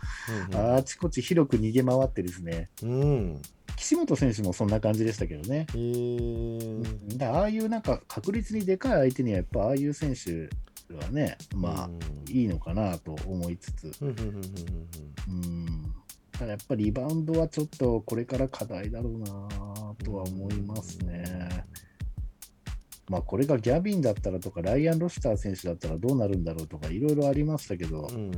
[0.53, 3.43] う、あちこち広く逃げ回ってですね、うん。
[3.77, 5.67] 岸本選手もそんな感じでしたけどね。
[5.75, 7.19] えー。
[7.19, 10.49] だああいうなんか確率にでかい相手にはやっぱああいう選手
[10.95, 11.91] はね、まあ
[12.29, 15.95] いいのかなと思いつつ、うん、
[16.39, 19.27] ただやっぱりリバウンドはちょっとこれから課題だろうな
[20.05, 21.25] とは思いますね。
[23.09, 28.33] まあこれがギャビンだったらとか、ライアン・ロシター選手だったらどうなるんだろうとか、いろいろありましたけどう、ん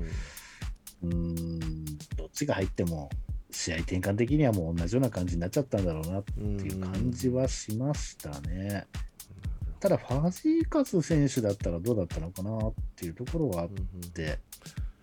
[1.03, 1.59] うん、
[2.17, 3.09] どっちが入っても、
[3.51, 8.87] 試合転換的にはもう同じような感じになっちゃったんだろうなっていう感じはしましたね。
[9.79, 13.69] ただ、ファジーカス選手だったらどうだったのかなっていうところはあっ
[14.13, 14.39] て、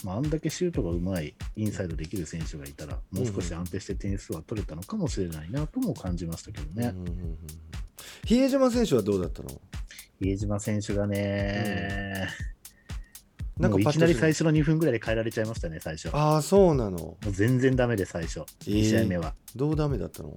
[0.03, 6.93] まあ、あんだけシュートがうまい、インサイドできる選手がいたら、もう少し安定して点数は取れたのかもしれないなとも感じましたけどね。
[6.95, 7.37] うんうんうんうん
[8.25, 9.49] 比江島選手はどうだったの？
[10.19, 12.27] 比江島選手がね、
[13.57, 16.09] もういなんかパッときなり最初の2分ぐらいで変えられちゃいましたね、最初。
[16.09, 19.35] もああそうなのう全然ダメで、最初、えー2試合目は。
[19.55, 20.35] どうダメだったの？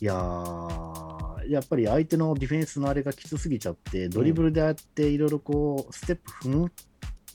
[0.00, 6.72] いやー、やっぱり相手のディフェンスのあれがきつすぎちゃって、ドリブルであって、いろいろこう、ステップ踏む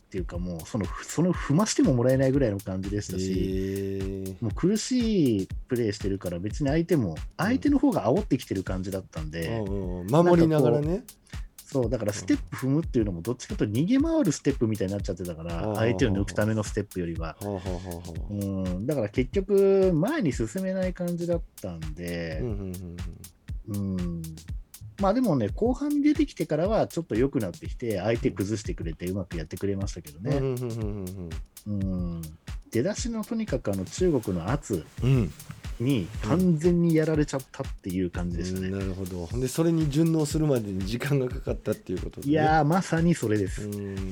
[0.09, 4.43] っていうか、もうその、その踏ましてももらえないぐらいの感じでしたし、えー。
[4.43, 11.03] もう苦しいプレーしてるから、別に相手も、相手の方が煽ってきてる感じだったんで、うんうん守りながらね。
[11.63, 17.37] そう、だからステップ踏むっていうのも、どっちかと逃げ回るステップみたいになっちゃってたかあら、ー相手を抜くためのステップよりは。
[18.31, 22.45] うん、だから結局、前に進めない感じだったんで、う
[23.77, 24.23] ん
[24.99, 30.37] まあでもね、後半に出てきてからはちょっと良くなってきて、相手崩してくれて、うまくやってくれましたけどね。
[30.37, 31.05] うんうんうん
[31.67, 32.21] うんうん
[32.71, 35.09] 出だしのとにかくあの中国の圧、うん。
[35.09, 35.33] うん
[35.79, 38.67] に完全にやられちゃったっていう感じでしたね。
[38.67, 38.79] うん。
[38.79, 39.25] なるほど。
[39.25, 42.27] ほんでそれに順応するまでに時間がかかったっていうことね。
[42.27, 43.63] いやー、まさにそれです。
[43.63, 44.07] うんなる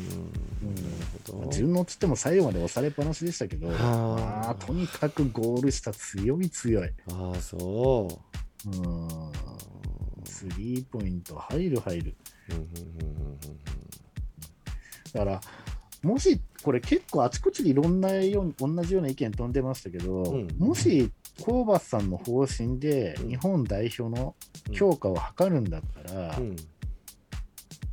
[1.28, 1.52] ほど。
[1.52, 3.78] 順応っつっても最後まで押されっぱなしでしたけど、はあ。
[3.78, 6.89] まあ、とにかくゴール下強い強い。
[7.12, 8.21] ああそ
[8.65, 8.69] う。
[8.69, 8.73] ん。
[8.73, 9.21] う
[10.38, 12.15] スリーポイント入る入る。
[15.13, 15.41] だから、
[16.04, 23.30] もし、これ結構あちこちでいろんなように、同じような意見飛んでましたけど、うんもし、ホーバスさんの方針でうん。
[23.30, 24.36] 日本代表の
[24.71, 26.56] 強化を図るんだったら、うん。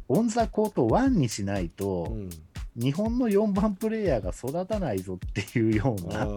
[0.08, 2.30] オン・ザ・コート1にしないと、うん。
[2.76, 6.30] 日本の4番プレイヤーが育たないぞっていうような、なる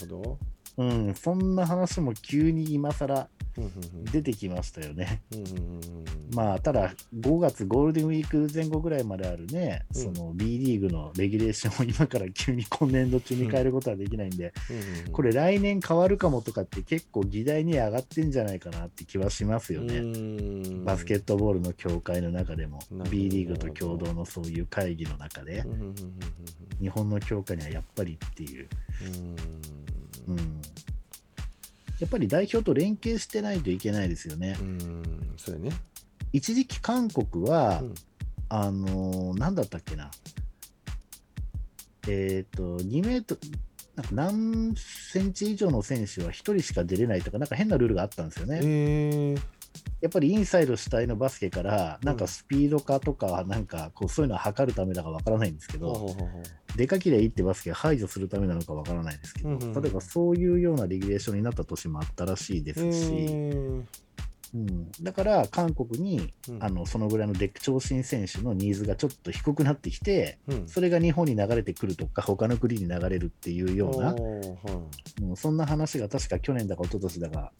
[0.00, 0.38] ほど
[0.78, 3.28] うん、そんな話も急に今更
[4.12, 5.22] 出てきましたよね。
[6.34, 10.02] まあ、ただ、5月ゴールデンウィーク前後ぐらいまであるね、うん。
[10.02, 14.52] その B リーグのレギュレーションを今から急に今年度中に変えることはできないんで、
[15.12, 19.98] これ来年変わるかもとかって結構議題に上がってんじゃないかなって気はしますよね。
[19.98, 20.84] うん。
[20.84, 25.64] バスケットボールの協会の中でも B リーグと共同のそういう会議の中で
[26.80, 28.68] 日本の強化にはやっぱりっていう、
[29.02, 29.95] うん
[30.28, 30.38] うん。
[30.38, 30.62] うん、
[31.98, 34.56] やっぱり代表と連携してないといけないですよね。
[34.60, 35.70] うんそうやね。
[36.32, 37.94] 一時期韓国は、うん。
[38.48, 40.10] あのーなんだったっけな。
[42.08, 43.40] えっ、と2メートル
[43.96, 48.60] なんか何センチ以上の選手は1人しか出れないとか、なんか変なルールがあったんですよね。
[48.62, 49.55] えー
[50.00, 56.16] やっぱりインサイド主体のバスケから、なんかスピード化とか、なんかこうそういうのを測るためだかわからないんですけど、
[56.76, 63.82] でかけりゃいいってバスケを排除するためなのかわからないですけど、例えばそういうようなレギュレーションになった年もあったらしいですし、えー
[64.56, 66.64] うん、だから韓国に、うん。
[66.64, 70.68] あのそのぐらいのデック長身選手のニーズがちょっと低くなってきて、うん。
[70.68, 74.14] それが日本に流れてくるとか、他の国に流れるっていうような、
[75.22, 75.36] うん。
[75.36, 77.52] そんな話が確か去年だか一昨年だか、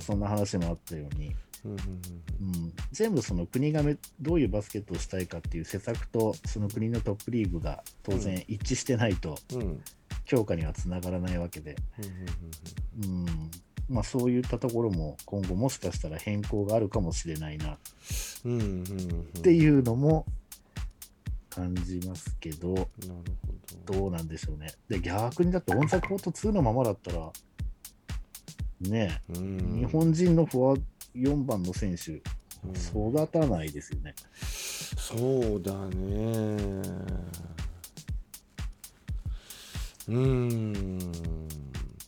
[0.00, 1.36] そんな話もあったように、
[2.90, 9.38] 全部その国がめどういうバスケットをしたいかっていう施策と、その国のトップリーグが当然一致してないと、
[10.24, 11.76] 強化にはつながらないわけで、
[12.98, 13.24] うん。
[13.24, 13.50] うん
[13.88, 17.74] まあ、そういったところも今後もしかしたら変更があるかもしれないな。
[17.74, 17.78] っ
[18.44, 18.70] うんうんうん。
[18.70, 20.26] うんていうのも
[21.50, 24.00] 感じますけど、なるほど。
[24.00, 24.72] どうなんでしょうね。
[24.88, 27.30] で、逆にだってオンザコート2のままだったら、
[28.80, 29.78] ねえ、うん。
[29.78, 30.76] 日本人のフォワ
[31.14, 33.10] 4番の選手、うん。
[33.12, 34.14] 育たないですよね。
[34.96, 37.24] そうだね。
[40.06, 40.98] うん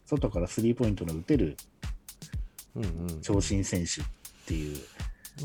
[0.06, 1.56] 外からスリーポイントの打てる
[2.74, 3.20] うんうん。
[3.22, 4.04] 長身選手っ
[4.46, 4.78] ていう、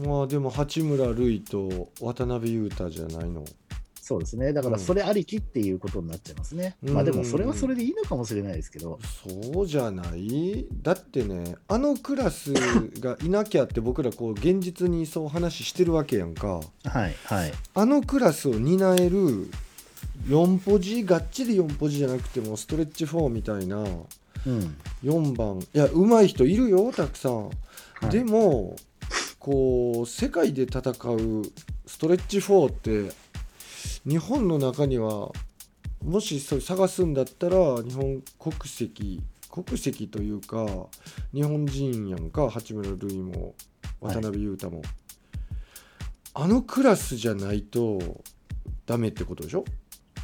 [0.07, 3.43] まあでも八村塁と渡辺裕太じゃないの。
[4.03, 4.51] そうですね。
[4.51, 6.75] だからそれありきっていうことになっちゃいますね。
[6.83, 6.93] うん。
[6.93, 8.99] まあでもそれはそれでいいのかもしれないですけど、
[9.53, 10.67] そうじゃない？
[10.81, 12.51] だってねあのクラス
[12.99, 16.59] がいなきゃって僕らこう現実にそう話してるわけやんか。
[16.83, 17.53] はいはい。
[17.73, 19.49] あのクラスを担える
[20.27, 23.85] 4ポジがっちり4ポジじゃなくてもストレッチ4みたいな
[24.45, 24.75] うん。
[25.03, 25.59] 4番。
[25.59, 27.51] いや上手い人いるよたくさん、は
[28.03, 28.09] い。
[28.09, 28.75] でも
[29.39, 31.43] こう世界で戦う
[31.85, 33.13] ストレッチ4って
[34.07, 35.31] 日本の中には
[36.03, 40.65] もしそれ探すんだったら日本国籍国籍というか
[41.33, 43.53] 日本人やんか八村塁も
[43.99, 44.81] 渡辺裕太も、
[46.33, 47.99] あのクラスじゃないと
[48.85, 49.63] ダメってことでしょ、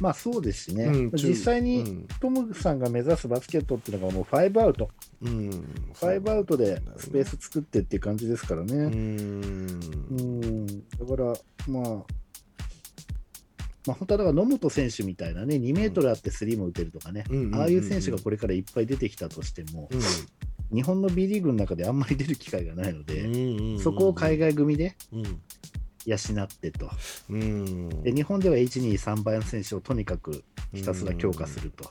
[0.00, 0.84] まあそうですしね。
[0.84, 2.06] うん実際にうん。
[2.20, 4.90] トムさんが目指すバスケットっていうのがもう5アウト。
[5.20, 5.50] うん、
[5.94, 8.74] 5アウトでスペース作ってっていう感じですからね。
[8.74, 9.40] ううん。
[10.40, 10.66] ん。
[10.66, 10.72] だ
[11.06, 11.34] から、
[11.66, 12.04] まあ、
[13.86, 20.00] まあ、本当はだから野本選手みたいなね、2メートルあってスリーも打てるとかね、ああいう選手がこれからいっぱい出てきたとしても、うん。
[20.70, 23.80] 日本の B リーグの中であんまり出る機会がないので、うん。
[23.80, 25.40] そこを海外組でうん
[26.08, 26.90] 養ってと。
[27.30, 28.02] うん。
[28.02, 31.90] で日本では1、2、3番選手をとにかくひたすら強化すると。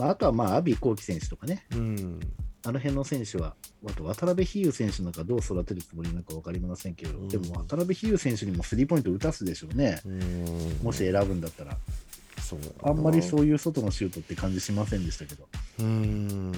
[0.00, 1.78] あ、あとは、まあ、阿炎幸輝選手とかね、うん。
[1.78, 2.20] うん
[2.64, 3.54] あの辺の選手は、
[3.86, 7.28] あと渡辺比喩選手なんかどう育てるつもりなのか分かりませんけど、うん。
[7.28, 10.80] でも渡辺比喩選手にもスリーポイント打たすでしょうね、うん。
[10.82, 11.78] もし選ぶんだったら。
[12.40, 12.58] そう。
[12.82, 15.46] あんまりそういう外のシュートって感じしませんでしたけど。
[15.78, 15.86] うん。
[15.86, 16.52] うん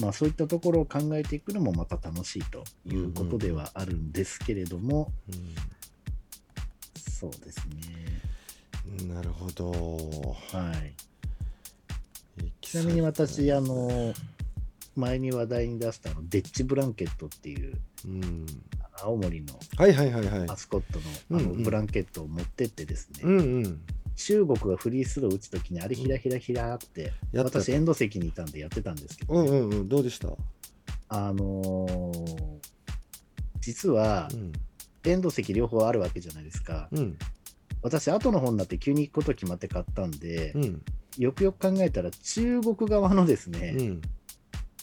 [0.00, 5.12] まあ、そういったところを考えていくのもまた楽しいということではあるんですけれども、
[6.96, 7.74] そうですね。
[8.98, 9.70] うんなるほど。
[10.52, 10.94] はい、
[12.60, 14.14] ちなみに私、あの、
[14.96, 18.46] 前に話題に出したあのデッチブランケットっていう、うん。
[19.02, 20.46] 青森のはいはいはいはい。
[20.46, 20.98] マスコット
[21.30, 21.62] のあのうんうん。
[21.62, 23.80] ブランケットを持ってってですね、うんうん
[24.20, 27.60] 中国がフリースロー打つときにあれひらひらひらって、やった。
[27.60, 30.28] 私エンド席にいたんでやってたんですけど、うんうんうんどうでした？
[31.08, 32.60] あのー
[33.60, 34.52] 実はうん。
[35.02, 36.88] エンド席両方あるわけじゃないですか。
[36.92, 37.18] うん。
[37.82, 40.82] 私後の方になって急に行くこと決まって買ったんで、うん。
[41.16, 44.02] よくよく考えたら中国側のですね、うん。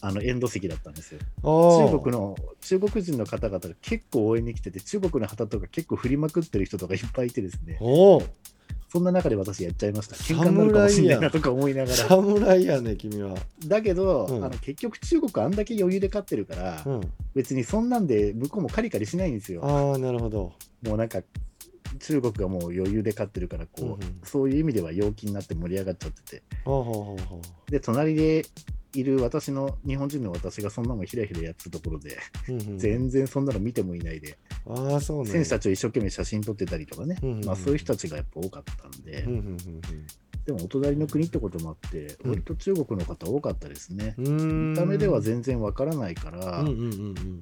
[0.02, 1.20] あのエンド席だったんですよ。
[1.44, 7.80] 中国の中国人の方々が結構応援に来てて、中国の旗とか結構振りまくってる人とかいっぱいいてですね、
[8.90, 10.16] そんな中で私やっちゃいました。
[10.16, 11.96] 喧嘩になるかもしれないなとか思いながら。
[11.96, 13.36] 侍やね君は
[13.66, 17.02] だけど、うんあの結局中国あんだけ余裕で勝ってるから、うん
[17.34, 19.62] 別にそんなんで向こうもカリカリしないんですよ。
[19.64, 21.22] ああなるほどもうなんか
[22.00, 26.44] 中国がもう余裕で勝ってるからこう、うんうんそういう意味では陽気になって盛り上がっちゃってて。
[26.66, 28.46] ほうほうほうほで、隣で
[28.94, 32.18] いる私の、日本人の私がそんなのひらひらやってたところで、
[32.50, 32.78] ううんうん。
[32.78, 37.46] 全然そんなの見てもいないで、ああそうね選手たちを一生懸命写真撮ってたりとかね、うんうんうん。
[37.46, 39.58] まあそういう人たちがやっぱ多かったんで、うんうん
[40.46, 42.30] でもお隣の国ってこともあって、うん。
[42.32, 44.16] 割と中国の方多かったですね。
[44.18, 47.40] 見た目では全然わからないから、うんうんうん。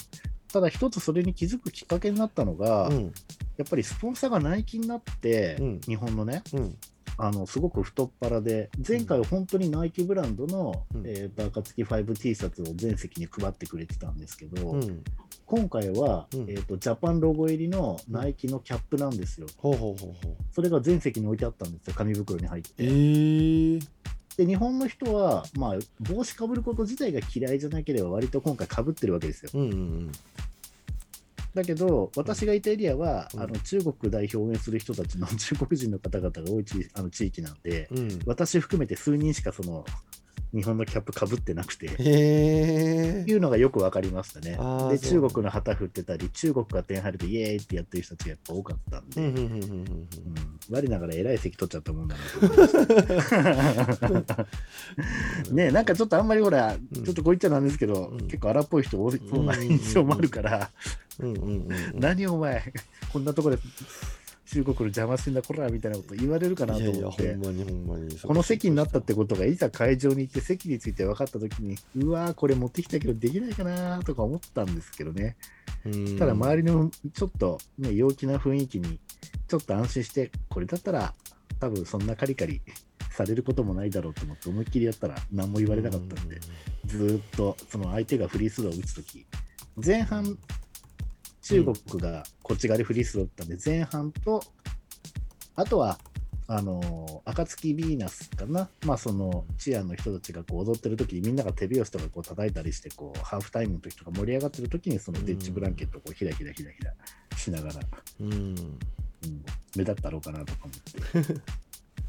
[0.51, 3.13] ただ一つそれに気づくきっかけになったのが、うん。
[3.57, 5.81] やっぱりスポンサーがナイキになって、うん。
[5.81, 6.77] 日本のね、うん
[7.17, 11.03] あのすごく太っ腹で、前回は本当にナイキブランドの、うん。
[11.05, 15.03] えーバーカ付き 5T シャツを全席に配ってくれてたんですけど、うん。
[15.45, 16.41] 今回は、うん。
[16.49, 19.47] えーと、ジャパンロゴ入りのナイキのキャップなんですよ。
[19.57, 20.35] ほうほうほうほう。
[20.51, 22.71] それが全席に置いてあったんですよ、紙袋に入って。
[22.77, 23.81] えー。
[24.37, 29.51] で、日本の人は、まあ、帽子かぶること自体が嫌いじゃなければ、割と今回かぶってるわけですよ。
[29.53, 30.11] うんうん
[31.55, 33.41] だけど、私がいたエリアは、うん。
[33.41, 37.97] あの中国代表を応援する人たちの中国人の方々が多い地あの地域なんで、うん。
[37.97, 39.85] うん私含めて数人しかその
[40.53, 41.87] 日本のキャップかぶってなくて。
[41.87, 44.57] へえいうのがよく分かりましたね。
[44.89, 49.21] で、中国の旗振ってたり、中国が点入るとイエーイってやってる人たちがやっぱ多かったんで、
[50.69, 52.67] 我ながら偉い席取っちゃったもんだなと思いま
[54.21, 54.47] した。
[55.51, 57.03] ねなんかちょっとあんまりほら、うん。
[57.03, 58.27] ちょっとこう言っちゃなんですけど、うん。
[58.27, 60.71] 結構荒っぽい人多そうな印象もあるから、
[61.93, 62.73] 何お前、
[63.11, 63.61] こんなところで
[64.45, 67.35] 中国の邪魔してんだ、こらみたいなこと言われるかなと思って。
[68.23, 75.35] この席になったってことがいざ会場に行って席について分かったときに、うわー、これ持ってきたけどできないかなとか思ったんですけどね。
[75.85, 78.99] うんただ周りのちょっと、ね、陽気な雰囲気に
[79.47, 81.13] ちょっと安心して、これだったら
[81.59, 82.61] 多分そんなカリカリ
[83.11, 86.39] されることもないだろうと思って思いっきりやったら何も言われなかったんで、
[86.85, 89.25] ずーっとその相手がフリースローを打つとき、
[89.83, 90.37] 前半、
[91.45, 94.41] 中国がこっち側でフリースロー打ったんで、前半と、
[95.55, 95.99] あとは、
[96.47, 106.93] あのー、暁ヴィーナスかな、まあそのチアの人たちがこう踊ってる時にみんなが手拍子とかこう叩いたりしてこうハーフタイムの時とか盛り上がってる時にそのデッチブランケットをこうひらひらひらひら
[107.35, 107.79] しながら、
[108.19, 108.31] うん。
[108.31, 111.41] うん、目立ったろうかなとか思って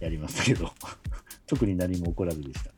[0.05, 0.71] やりましたけど。
[1.47, 2.71] 特に何も起こらずでした。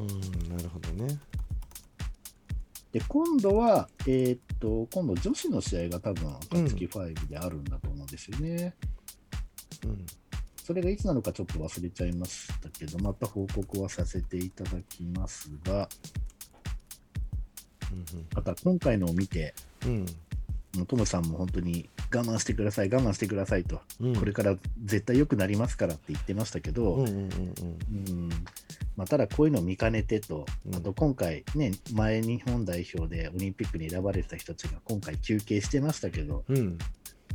[0.00, 1.18] うんなるほどね
[2.92, 8.74] で今度はえーっと今度女子の試合が多分暁5であるんだと思うんですよね、
[9.84, 10.06] うん。
[10.64, 15.88] それがいつなのかちょっと忘れちゃいましたけどまた報告はさせていただきますが。
[18.34, 19.54] また今回のを見て
[19.86, 20.06] うん
[20.76, 24.16] もうトムさんも本当に我慢してください我慢してくださいと、うん。
[24.16, 27.04] これから絶対良くなりますからって言ってましたけど、
[29.08, 30.76] ただこういうのを見かねてと、うん。
[30.76, 36.78] あと今回ね、前日本代表でオリンピックに選ばれてた人たちが今回休憩してましたけど、うんうん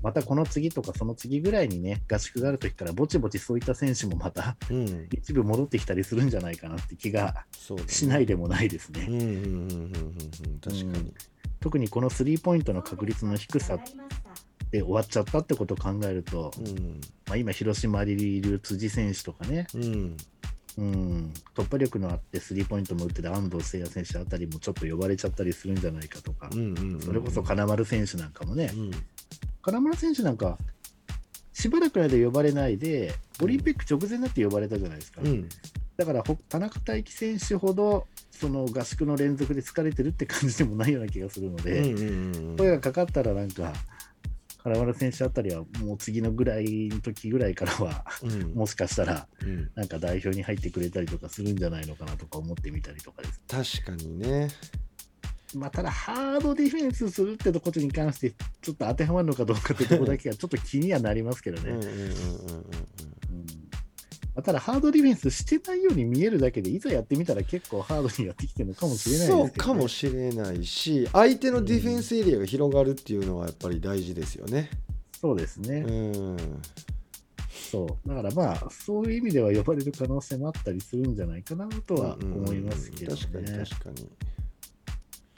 [0.03, 5.07] またこの次とかその次ぐらいにね、合宿がある時からぼちぼちそういった選手もまたうん。
[5.11, 7.45] 一部戻ってきたりするんじゃないかなって気が
[7.87, 9.07] しないでもないですね。
[11.61, 13.79] 特にこのスリーポイントの確率の低さ
[14.71, 16.99] で終わっちゃったってことを考えると、うん。
[17.27, 20.17] まあ、今、広島にいる辻選手とかね、うん。
[20.75, 26.49] うん、突破力のあってスリーポイントも打ってる安藤誠也選手あたりもちょっと呼ばれちゃったりするんじゃないかとか、
[26.99, 28.91] それこそ金丸選手なんかもね、うん
[29.63, 30.57] 金丸選手なんか、
[31.53, 35.21] しばらくの間呼ばれないで、オリンピック直前になって呼ばれたじゃないですか。
[35.23, 35.47] うん。
[35.95, 43.73] だからほ田中大輝選手ほどその合宿の連続で疲れてるって感じでもないような気がするので、うんうんうん声がかかったらなんか、
[44.63, 48.53] 金丸選手あたりはもう次のぐらいの時ぐらいからは、うん。
[48.53, 49.71] もしかしたらうん。
[49.75, 53.41] なんか代表に入ってくれたりとかするんじゃないのかなとか思ってみたりとかです。
[53.81, 54.49] 確かにね
[55.55, 58.31] まあ、ただ、ハードディフェンスするってところに関して、
[58.61, 61.79] ちょっと当てはまるのかどうかってところだけが ちょっと気にはなりますけどね。
[64.41, 69.33] ただ、ハードディフェンスしてないように見えるだけで、いざやってみたら結構ハードにやってきてるのかもしれないね。
[69.33, 74.71] そうかもしれないし相手のディフェンスエリアが広がるっていうのはやっぱり大事ですよね。
[75.21, 75.85] そうですね。
[75.87, 76.37] うん
[77.73, 78.07] そう。
[78.07, 83.21] だからまあ、そういう意味では呼ばれる可能性もあったりするんじゃないかなとは思いますけどね。
[83.33, 84.09] うんうん確かに確かに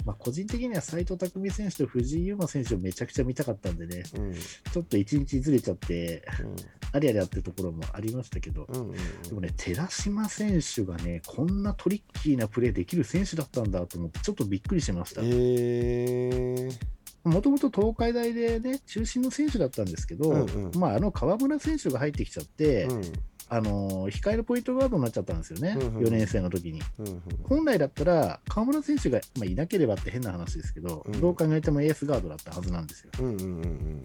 [0.06, 4.34] まあ、個人的には斎藤匠選手と藤井優真選手をめちゃくちゃ見たかったんでね、うん。
[4.34, 6.24] ちょっと一日ずれちゃって、
[6.92, 8.94] ありありあってところもありましたけど、うんうんうん。
[9.24, 15.22] でもね、寺島選手がね、こんなトリッキーなプレーできる選手だったんだと思って、ちょっとびっくりしました。
[15.24, 16.96] えー。
[17.24, 20.72] もともと東海大でね、中心の選手だったんですけど、うんうん。
[20.80, 23.02] まあ、あの河村選手が入ってきちゃって、うん
[23.50, 26.82] あのー控えのポイントガードになっちゃったんですよね、うんうん4年生の時に。
[27.00, 27.22] うんうん。
[27.44, 31.22] 本来だったら、河村選手が、まあ、いなければって変な話ですけど、うん。
[31.22, 33.12] どう考えてもエースガードだったはずなんですよ。
[33.20, 34.04] うんうんうんうん。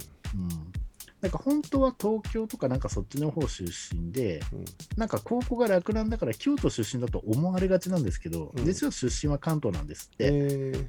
[1.21, 3.65] なんか本当は東京とかなんかそっちの方出
[3.95, 4.65] 身で、うん。
[4.97, 8.65] なんか高校が洛南だから京都出身だと思われがちなんですけど、うん。
[8.65, 10.25] 実は出身は関東なんですって。
[10.27, 10.87] えー。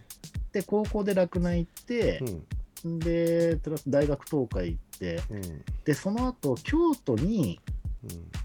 [0.53, 2.21] で、高校で洛南行って
[2.85, 2.99] う、ん。
[2.99, 5.41] で、大学東海行って、うん。
[5.85, 7.71] で、その後京都に、う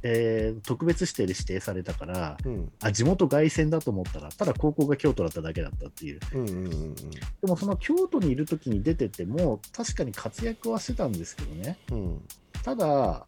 [0.03, 2.73] えー特別指定で指定されたから、んうん。
[2.81, 6.21] あ、地元凱旋だと思ったら、ただ高校が京都だっただけだったっていう。
[6.35, 11.79] うんうんうんでもその京都にいる時に出てても、確かに活躍はしてたんですけどね。
[11.91, 12.23] うん。
[12.63, 13.27] ただ、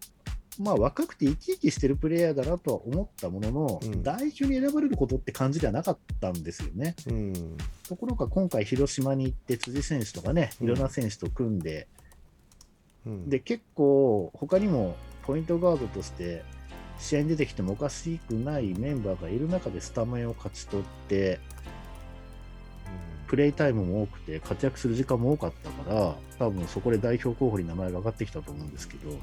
[0.59, 4.03] まあ、若くて生き生きしてるプレイヤーだなとは思ったものの、うん。
[4.03, 6.97] 代表に選ばれることって感じではなかったんですよね。
[7.07, 7.57] うん。
[7.89, 10.67] ところが今回、広島に行って、辻選手とかね、うん。
[10.67, 11.87] いろんな選手と組んで、
[13.07, 13.29] うん。
[13.29, 14.97] で結構、他にも
[15.29, 16.43] ポイントガードとして
[16.99, 21.39] 試合に出てきてもおかしくないメンバーがいる中でスタメンを勝ち取って、
[23.27, 29.19] プレイタイムも多くて、活躍する時間も多かったから、多分そこで代表候補に名前が上がってきたと思うんですけど、うん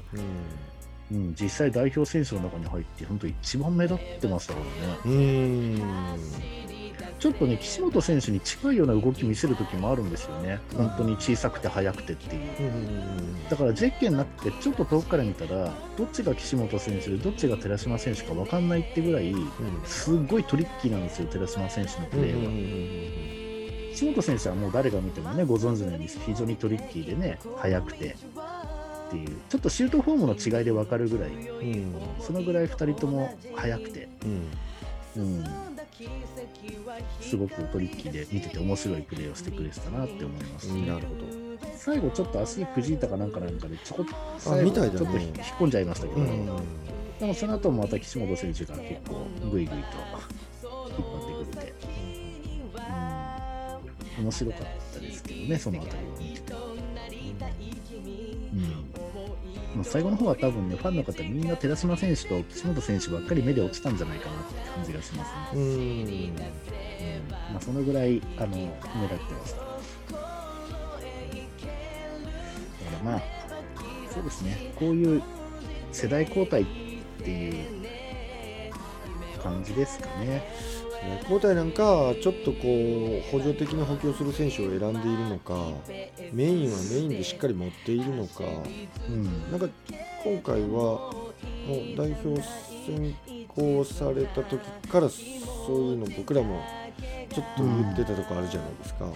[1.12, 4.98] うん、実際代表選手の中に入って、本当一番目立ってましたからね。
[5.04, 5.82] うん
[7.18, 10.60] ちょっとね、岸本選手に近いような動き見せる時もあるんですよね。
[10.76, 12.42] 本当に小さくて速くてっていう。
[12.60, 19.34] うんだからゼッケンなくて、ちょっと遠くから見たら、どっちが岸本選手で、どっちが寺島選手か分かんないってぐらい、
[19.84, 23.26] すっごいトリッキーなんですよ、寺島選手のプレーは。
[23.94, 28.14] 岸本選手はもう誰が見てもね、ご存知のように非常にトリッキーでね、速くて
[29.06, 31.34] っていう、ちょっとシュートフォームの違いで分かるぐらい、う
[31.64, 31.94] ん。
[32.20, 34.50] そのぐらい2人とも速くて、うん。
[35.16, 35.44] うん、
[37.20, 40.86] すごくトリッキーで見てて面白いプレーをしてくれてたなって思います、うん。
[40.86, 41.14] なるほ
[41.74, 46.46] 最後ちょっと足くじいたかなんかなんかでちょこっと最み後ちょっと引っ込んじゃいましたけど、どうん。
[47.18, 49.84] でもその後もまた岸本選手が結構グイグイと引っ
[50.60, 51.74] 張ってくれて、
[54.18, 54.60] うん、面白かっ
[54.92, 56.35] たですけどねそのあたりを
[59.76, 65.54] まあ、最後の方は多分ねファンの方みんな寺島選手と岸本選手ばっかり目で落ちたんじゃないかなって感じがしますね。
[65.54, 66.32] うんうん
[67.52, 69.60] まあ、そのぐらいあの目立ってました。
[69.60, 69.76] だか
[72.92, 73.22] らまあ、
[74.12, 75.22] そうですね、こういう
[75.92, 76.66] 世代交代っ
[77.22, 78.72] ていう
[79.42, 80.42] 感じですかね。
[81.22, 85.54] 交代なんかちょっとこう補助的な補強する選手を選んでいるのか
[86.32, 88.44] メインはメインでしっかり持っているのか。
[89.08, 89.68] うん、なんか
[90.24, 91.34] 今回はも
[91.70, 92.42] う代表
[92.86, 93.14] 選
[93.48, 95.22] 考された時からそ
[95.68, 96.60] ういうの僕らも
[97.32, 99.06] ちょっと言ってたとこあるじゃないですか。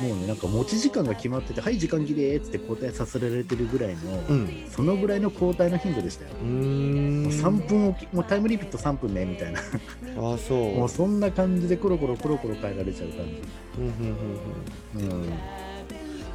[0.00, 6.30] もうね、なんか持ち時間が決まってて、はい、時間切れっつって交代させられてるぐらいの、うん、そのぐらいの交代の頻度でしたよ。
[6.34, 10.78] もう3分おき、もうタイムリミット3分ねみたいな、ああそう。
[10.78, 13.42] もうそんな感じでコロコロコロコロ変えられちゃう感じ。
[13.78, 15.38] うんうん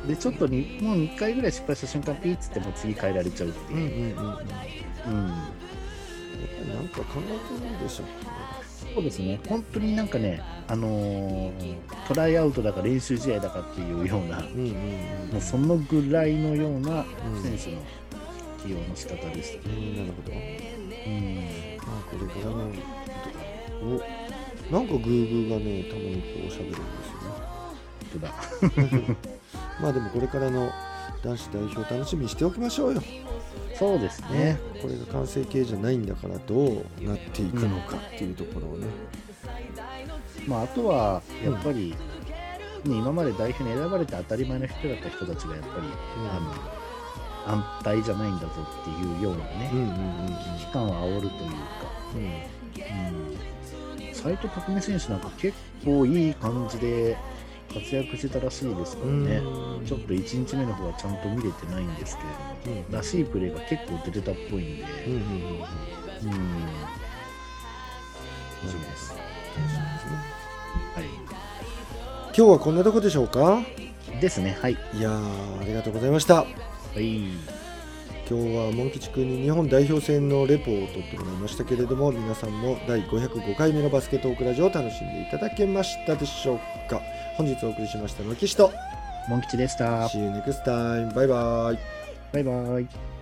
[0.07, 3.75] でちょっとにもう2回ぐらい失敗した瞬間ピーッつってもう次変えられちゃうってう。
[3.75, 4.27] んうんいう、うんうん。
[4.27, 5.27] うん。
[6.75, 8.03] なんか考えてるんでしょ
[8.95, 9.41] そうですね。
[9.49, 11.75] 本当になんかね、あのー
[12.07, 14.69] トライアウトだか練習試合だかっていうようなうんうんう
[15.29, 17.43] んもうそのぐらいのようなうん。
[17.43, 17.81] 選手の
[18.63, 20.31] 起用の仕方でしたね、うんなるほど。
[20.31, 21.35] うん。
[21.77, 22.71] まあこれからの
[23.83, 27.29] おなんかグーグーがねたまにこう喋るんですよ
[27.99, 28.21] ね。
[28.21, 28.33] だ。
[29.81, 30.71] まあでもこれからの
[31.21, 33.03] 男子代表楽しみにしておきましょうよ。
[33.77, 34.53] そうですね。
[34.53, 38.87] ね、これが完成形じゃないんだからどうなっていくのかっていうところをね。
[40.47, 41.97] まあ、あとはやっぱり、ね、
[42.85, 45.87] 今まで代表に選ばれて当たり前の人だった人たちがやっぱり、
[46.29, 48.47] あの安泰じゃないんだぞ
[48.81, 51.55] っていうようなね、うんうんうん危機感を煽るというか、
[52.15, 52.55] うん。
[54.07, 57.17] うん、斉藤匠選手なんか結構いい感じで
[57.73, 59.41] 活躍してたらしいですからね、
[59.85, 62.23] ちょっと1日目の方はちゃんと見れてないんですけ
[62.69, 65.61] れども、らしいプレーが結構出てたっぽいんで、うんうんうん、うん
[68.63, 69.13] 楽しみです。
[69.13, 71.03] はい、
[72.27, 73.61] 今日はこんなとこでしょうか？
[74.21, 74.77] ですね、はい。
[74.93, 76.35] いやありがとうございました。
[76.35, 76.47] は
[76.97, 77.27] い。
[78.27, 86.57] 今日はモン吉君に日本代表戦のレポを取ってもらいましたけれども皆さんも第505回目のバスケットオクラジオを楽しんでいただけましたでしょう
[86.89, 87.03] か？
[87.37, 88.71] 本日お送りしましたのきしと。
[89.27, 90.07] モン吉でした。
[90.07, 91.13] See you next time.
[91.13, 91.79] バイバイ
[92.31, 93.14] バイバイ